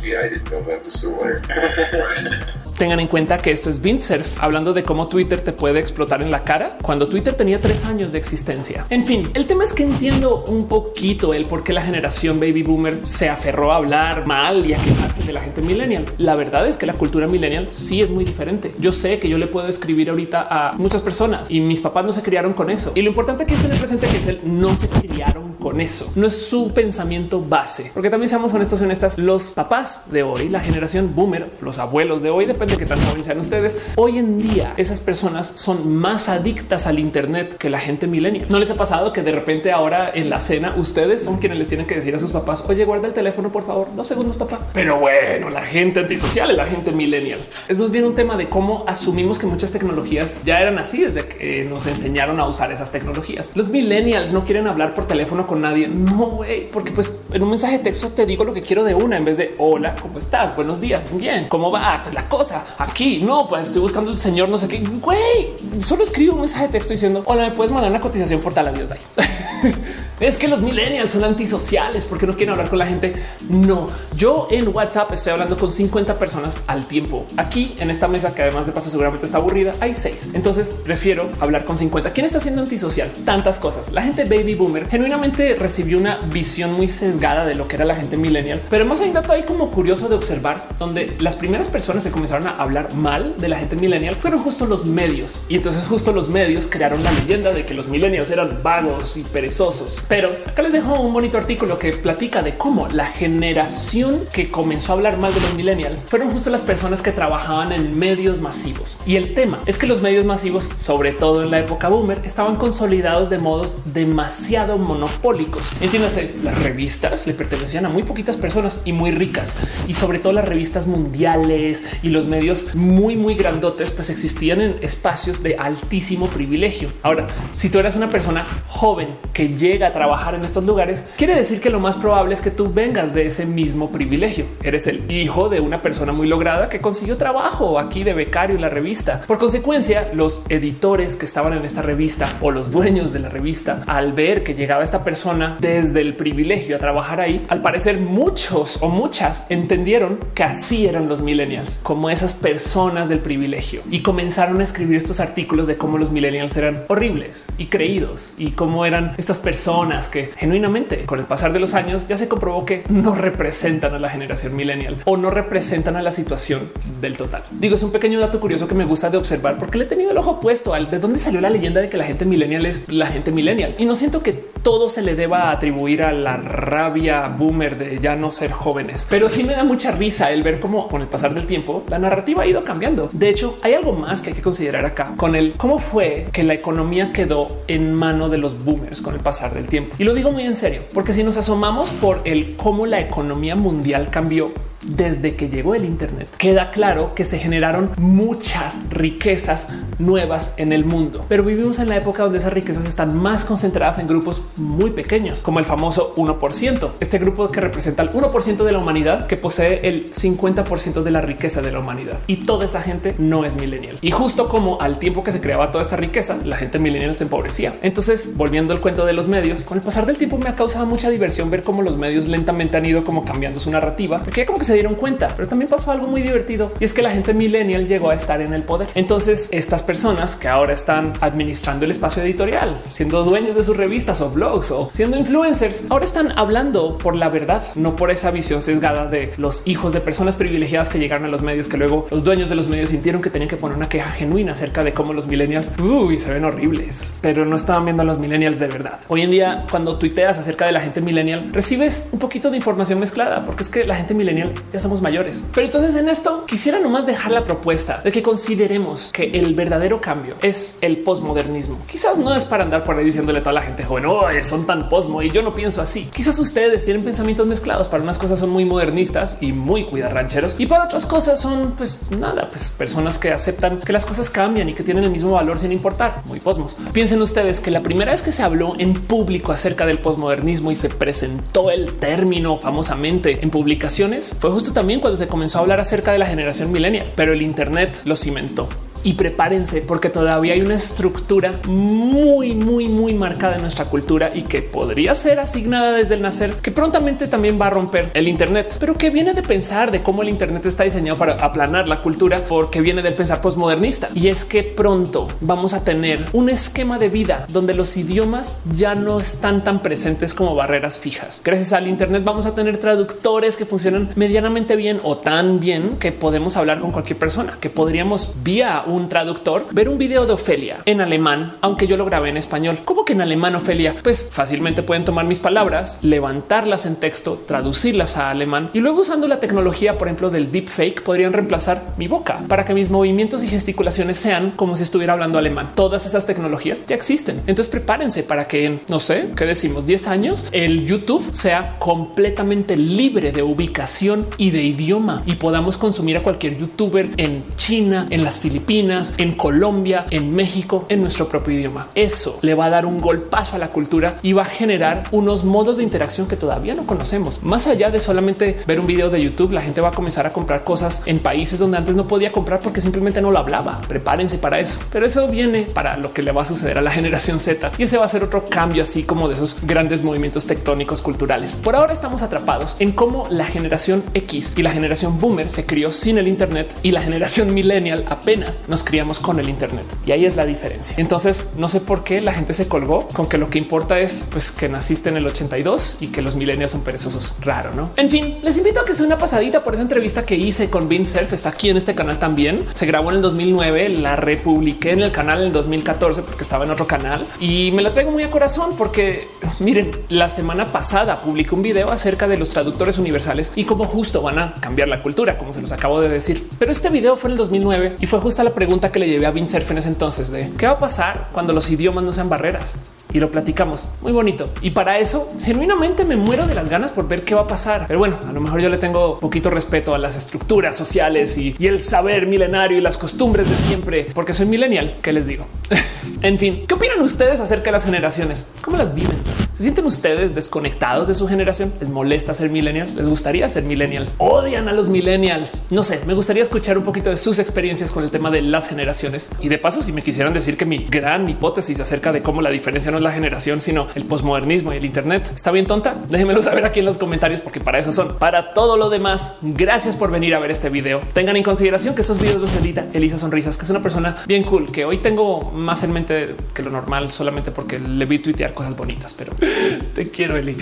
[0.00, 1.12] gee, I didn't know that was still.
[2.78, 6.32] Tengan en cuenta que esto es Surf hablando de cómo Twitter te puede explotar en
[6.32, 8.86] la cara cuando Twitter tenía tres años de existencia.
[8.90, 12.64] En fin, el tema es que entiendo un poquito el por qué la generación baby
[12.64, 16.06] boomer se aferró a hablar mal y a quejarse de la gente millennial.
[16.18, 18.74] La verdad es que la cultura millennial sí es muy diferente.
[18.80, 22.10] Yo sé que yo le puedo escribir ahorita a muchas personas y mis papás no
[22.10, 22.90] se criaron con eso.
[22.96, 26.10] Y lo importante aquí es tener presente que es el no se criaron con eso.
[26.16, 29.18] No es su pensamiento base, porque también seamos honestos y honestas.
[29.18, 33.02] Los papás de hoy, la generación boomer, los abuelos de hoy, depende de qué tan
[33.02, 33.78] jóvenes sean ustedes.
[33.96, 38.46] Hoy en día, esas personas son más adictas al Internet que la gente millennial.
[38.50, 41.68] No les ha pasado que de repente ahora en la cena ustedes son quienes les
[41.68, 44.60] tienen que decir a sus papás, oye, guarda el teléfono, por favor, dos segundos, papá.
[44.72, 47.40] Pero bueno, la gente antisocial es la gente millennial.
[47.68, 51.26] Es más bien un tema de cómo asumimos que muchas tecnologías ya eran así desde
[51.26, 53.52] que nos enseñaron a usar esas tecnologías.
[53.54, 55.88] Los millennials no quieren hablar por teléfono con nadie.
[55.88, 58.94] No, güey, porque pues en un mensaje de texto te digo lo que quiero de
[58.94, 60.54] una en vez de hola, ¿cómo estás?
[60.54, 61.02] Buenos días.
[61.12, 61.48] Bien.
[61.48, 62.00] ¿Cómo va?
[62.02, 63.20] Pues la cosa aquí.
[63.22, 64.78] No, pues estoy buscando el señor, no sé qué.
[64.78, 68.54] Güey, solo escribo un mensaje de texto diciendo hola, me puedes mandar una cotización por
[68.54, 68.88] tal adiós.
[68.88, 69.74] Bye.
[70.22, 73.14] es que los millennials son antisociales porque no quieren hablar con la gente.
[73.48, 77.26] No, yo en WhatsApp estoy hablando con 50 personas al tiempo.
[77.36, 80.30] Aquí en esta mesa, que además de paso seguramente está aburrida, hay seis.
[80.32, 82.12] Entonces prefiero hablar con 50.
[82.12, 83.10] ¿Quién está siendo antisocial?
[83.24, 83.92] Tantas cosas.
[83.92, 87.96] La gente baby boomer genuinamente recibió una visión muy sesgada de lo que era la
[87.96, 88.60] gente millennial.
[88.70, 92.12] Pero más hay un dato ahí como curioso de observar donde las primeras personas se
[92.12, 95.40] comenzaron a hablar mal de la gente millennial fueron justo los medios.
[95.48, 99.24] Y entonces justo los medios crearon la leyenda de que los millennials eran vagos y
[99.24, 104.50] perezosos Pero acá les dejo un bonito artículo que platica de cómo la generación que
[104.50, 108.38] comenzó a hablar mal de los millennials fueron justo las personas que trabajaban en medios
[108.38, 108.98] masivos.
[109.06, 112.56] Y el tema es que los medios masivos, sobre todo en la época boomer, estaban
[112.56, 115.70] consolidados de modos demasiado monopólicos.
[115.80, 119.54] Entiéndase, las revistas le pertenecían a muy poquitas personas y muy ricas.
[119.88, 124.76] Y sobre todo las revistas mundiales y los medios muy, muy grandotes, pues existían en
[124.82, 126.92] espacios de altísimo privilegio.
[127.02, 131.34] Ahora, si tú eras una persona joven que llega a trabajar en estos lugares, quiere
[131.34, 134.46] decir que lo más probable es que tú vengas de ese mismo privilegio.
[134.62, 138.62] Eres el hijo de una persona muy lograda que consiguió trabajo aquí de becario en
[138.62, 139.20] la revista.
[139.26, 143.82] Por consecuencia, los editores que estaban en esta revista o los dueños de la revista,
[143.86, 148.82] al ver que llegaba esta persona desde el privilegio a trabajar ahí, al parecer muchos
[148.82, 154.60] o muchas entendieron que así eran los millennials, como esas personas del privilegio y comenzaron
[154.60, 159.14] a escribir estos artículos de cómo los millennials eran horribles y creídos y cómo eran
[159.16, 163.16] estas personas que genuinamente con el pasar de los años ya se comprobó que no
[163.16, 166.70] representan a la generación millennial o no representan a la situación
[167.00, 167.42] del total.
[167.50, 170.12] Digo, es un pequeño dato curioso que me gusta de observar porque le he tenido
[170.12, 172.92] el ojo puesto al de dónde salió la leyenda de que la gente millennial es
[172.92, 177.28] la gente millennial y no siento que todo se le deba atribuir a la rabia
[177.28, 180.88] boomer de ya no ser jóvenes, pero sí me da mucha risa el ver cómo
[180.88, 183.08] con el pasar del tiempo la narrativa ha ido cambiando.
[183.12, 186.44] De hecho, hay algo más que hay que considerar acá con el cómo fue que
[186.44, 189.96] la economía quedó en mano de los boomers con el pasar del tiempo.
[189.98, 193.56] Y lo digo muy en serio, porque si nos asomamos por el cómo la economía
[193.56, 194.52] mundial cambió
[194.84, 199.68] desde que llegó el Internet, queda claro que se generaron muchas riquezas
[199.98, 203.98] nuevas en el mundo, pero vivimos en la época donde esas riquezas están más concentradas
[203.98, 208.72] en grupos muy pequeños, como el famoso 1%, este grupo que representa el 1% de
[208.72, 212.18] la humanidad que posee el 50% de la riqueza de la humanidad.
[212.26, 213.96] Y toda esa gente no es millennial.
[214.02, 217.24] Y justo como al tiempo que se creaba toda esta riqueza, la gente millennial se
[217.24, 217.72] empobrecía.
[217.82, 220.86] Entonces, volviendo al cuento de los medios, con el pasar del tiempo me ha causado
[220.86, 224.58] mucha diversión ver cómo los medios lentamente han ido como cambiando su narrativa, porque como
[224.58, 227.34] que se dieron cuenta, pero también pasó algo muy divertido y es que la gente
[227.34, 228.88] millennial llegó a estar en el poder.
[228.94, 234.20] Entonces, estas personas que ahora están administrando el espacio editorial, siendo dueños de sus revistas
[234.20, 238.62] o blogs o siendo influencers, ahora están hablando por la verdad, no por esa visión
[238.62, 242.24] sesgada de los hijos de personas privilegiadas que llegaron a los medios, que luego los
[242.24, 245.12] dueños de los medios sintieron que tenían que poner una queja genuina acerca de cómo
[245.12, 249.00] los millennials uy, se ven horribles, pero no estaban viendo a los millennials de verdad.
[249.08, 252.98] Hoy en día, cuando tuiteas acerca de la gente millennial, recibes un poquito de información
[252.98, 255.44] mezclada, porque es que la gente millennial ya somos mayores.
[255.54, 260.00] Pero entonces en esto quisiera nomás dejar la propuesta de que consideremos que el verdadero
[260.00, 261.78] cambio es el posmodernismo.
[261.86, 264.66] Quizás no es para andar por ahí diciéndole a toda la gente joven, oh, son
[264.66, 266.08] tan posmo y yo no pienso así.
[266.12, 267.88] Quizás ustedes tienen pensamientos mezclados.
[267.88, 272.10] Para unas cosas son muy modernistas y muy cuidarrancheros y para otras cosas son pues
[272.10, 275.58] nada, pues personas que aceptan que las cosas cambian y que tienen el mismo valor
[275.58, 276.22] sin importar.
[276.26, 276.76] Muy posmos.
[276.92, 280.76] Piensen ustedes que la primera vez que se habló en público acerca del posmodernismo y
[280.76, 285.80] se presentó el término famosamente en publicaciones fue justo también cuando se comenzó a hablar
[285.80, 288.68] acerca de la generación millennial, pero el Internet lo cimentó
[289.04, 294.42] y prepárense porque todavía hay una estructura muy, muy, muy marcada en nuestra cultura y
[294.42, 298.76] que podría ser asignada desde el nacer, que prontamente también va a romper el Internet,
[298.78, 302.44] pero que viene de pensar de cómo el Internet está diseñado para aplanar la cultura,
[302.48, 304.08] porque viene del pensar postmodernista.
[304.14, 308.94] Y es que pronto vamos a tener un esquema de vida donde los idiomas ya
[308.94, 311.40] no están tan presentes como barreras fijas.
[311.44, 316.12] Gracias al Internet vamos a tener traductores que funcionan medianamente bien o tan bien que
[316.12, 320.78] podemos hablar con cualquier persona, que podríamos vía un traductor ver un video de Ofelia
[320.84, 322.80] en alemán, aunque yo lo grabé en español.
[322.84, 323.94] ¿Cómo que en alemán Ofelia?
[324.02, 329.28] Pues fácilmente pueden tomar mis palabras, levantarlas en texto, traducirlas a alemán y luego usando
[329.28, 333.48] la tecnología, por ejemplo, del deepfake, podrían reemplazar mi boca para que mis movimientos y
[333.48, 335.72] gesticulaciones sean como si estuviera hablando alemán.
[335.74, 337.40] Todas esas tecnologías ya existen.
[337.46, 342.76] Entonces prepárense para que en, no sé, qué decimos, 10 años, el YouTube sea completamente
[342.76, 348.24] libre de ubicación y de idioma y podamos consumir a cualquier youtuber en China, en
[348.24, 351.88] las Filipinas, en Colombia, en México, en nuestro propio idioma.
[351.94, 355.44] Eso le va a dar un golpazo a la cultura y va a generar unos
[355.44, 357.42] modos de interacción que todavía no conocemos.
[357.42, 360.30] Más allá de solamente ver un video de YouTube, la gente va a comenzar a
[360.30, 363.80] comprar cosas en países donde antes no podía comprar porque simplemente no lo hablaba.
[363.88, 364.78] Prepárense para eso.
[364.90, 367.84] Pero eso viene para lo que le va a suceder a la generación Z y
[367.84, 371.56] ese va a ser otro cambio así como de esos grandes movimientos tectónicos culturales.
[371.56, 375.92] Por ahora estamos atrapados en cómo la generación X y la generación boomer se crió
[375.92, 380.24] sin el Internet y la generación millennial apenas nos criamos con el Internet y ahí
[380.24, 380.94] es la diferencia.
[380.96, 384.26] Entonces no sé por qué la gente se colgó con que lo que importa es
[384.32, 387.34] pues que naciste en el 82 y que los milenios son perezosos.
[387.42, 387.90] Raro, no?
[387.96, 390.88] En fin, les invito a que sea una pasadita por esa entrevista que hice con
[390.88, 391.34] Vince Cerf.
[391.34, 392.64] Está aquí en este canal también.
[392.72, 396.64] Se grabó en el 2009, la republiqué en el canal en el 2014 porque estaba
[396.64, 399.28] en otro canal y me la traigo muy a corazón porque
[399.60, 404.22] miren, la semana pasada publiqué un video acerca de los traductores universales y cómo justo
[404.22, 406.48] van a cambiar la cultura, como se los acabo de decir.
[406.58, 409.26] Pero este video fue en el 2009 y fue justa la pregunta que le llevé
[409.26, 412.28] a Cerf en ese entonces de qué va a pasar cuando los idiomas no sean
[412.28, 412.76] barreras
[413.12, 414.50] y lo platicamos muy bonito.
[414.62, 417.86] Y para eso genuinamente me muero de las ganas por ver qué va a pasar.
[417.88, 421.56] Pero bueno, a lo mejor yo le tengo poquito respeto a las estructuras sociales y,
[421.58, 424.96] y el saber milenario y las costumbres de siempre, porque soy millennial.
[425.02, 425.44] ¿Qué les digo?
[426.22, 428.46] en fin, ¿qué opinan ustedes acerca de las generaciones?
[428.62, 429.41] ¿Cómo las viven?
[429.62, 431.72] ¿Se sienten ustedes desconectados de su generación?
[431.78, 432.96] ¿Les molesta ser millennials?
[432.96, 434.16] ¿Les gustaría ser millennials?
[434.18, 435.66] ¿Odian a los millennials?
[435.70, 438.68] No sé, me gustaría escuchar un poquito de sus experiencias con el tema de las
[438.68, 439.30] generaciones.
[439.40, 442.50] Y de paso, si me quisieran decir que mi gran hipótesis acerca de cómo la
[442.50, 446.42] diferencia no es la generación, sino el posmodernismo y el Internet está bien tonta, déjenmelo
[446.42, 448.18] saber aquí en los comentarios porque para eso son.
[448.18, 451.02] Para todo lo demás, gracias por venir a ver este video.
[451.12, 454.42] Tengan en consideración que estos videos los edita Elisa Sonrisas, que es una persona bien
[454.42, 458.54] cool, que hoy tengo más en mente que lo normal solamente porque le vi tuitear
[458.54, 459.32] cosas bonitas, pero
[459.94, 460.56] te quiero, Eli.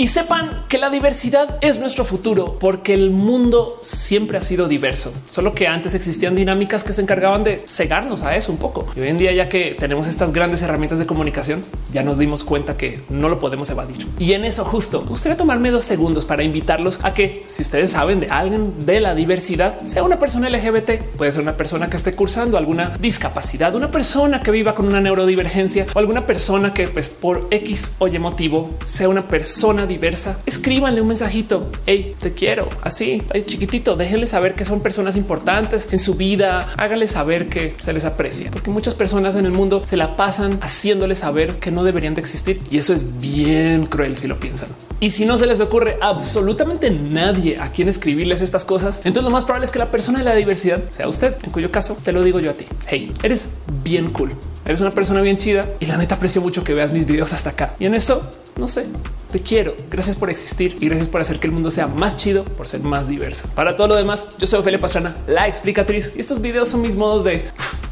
[0.00, 5.12] Y sepan que la diversidad es nuestro futuro porque el mundo siempre ha sido diverso,
[5.28, 8.86] solo que antes existían dinámicas que se encargaban de cegarnos a eso un poco.
[8.94, 12.44] Y hoy en día, ya que tenemos estas grandes herramientas de comunicación, ya nos dimos
[12.44, 14.06] cuenta que no lo podemos evadir.
[14.20, 18.20] Y en eso justo gustaría tomarme dos segundos para invitarlos a que si ustedes saben
[18.20, 22.14] de alguien de la diversidad, sea una persona LGBT, puede ser una persona que esté
[22.14, 27.08] cursando alguna discapacidad, una persona que viva con una neurodivergencia o alguna persona que pues
[27.08, 31.70] por X o Y motivo sea una persona diversa, escríbanle un mensajito.
[31.84, 33.96] Hey, te quiero así, chiquitito.
[33.96, 36.66] Déjenle saber que son personas importantes en su vida.
[36.78, 40.58] Háganle saber que se les aprecia, porque muchas personas en el mundo se la pasan
[40.62, 42.62] haciéndole saber que no deberían de existir.
[42.70, 44.68] Y eso es bien cruel si lo piensan.
[45.00, 49.30] Y si no se les ocurre absolutamente nadie a quien escribirles estas cosas, entonces lo
[49.30, 52.12] más probable es que la persona de la diversidad sea usted, en cuyo caso te
[52.12, 52.64] lo digo yo a ti.
[52.86, 53.50] Hey, eres
[53.84, 54.32] bien cool.
[54.64, 57.50] Eres una persona bien chida y la neta aprecio mucho que veas mis videos hasta
[57.50, 57.74] acá.
[57.78, 58.22] Y en eso,
[58.56, 58.86] no sé,
[59.30, 59.74] te quiero.
[59.90, 62.80] Gracias por existir y gracias por hacer que el mundo sea más chido, por ser
[62.80, 63.48] más diverso.
[63.54, 66.94] Para todo lo demás, yo soy Ophelia Pastrana, la explicatriz, y estos videos son mis
[66.94, 67.44] modos de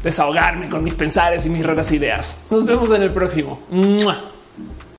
[0.03, 2.39] desahogarme con mis pensares y mis raras ideas.
[2.49, 3.59] Nos vemos en el próximo.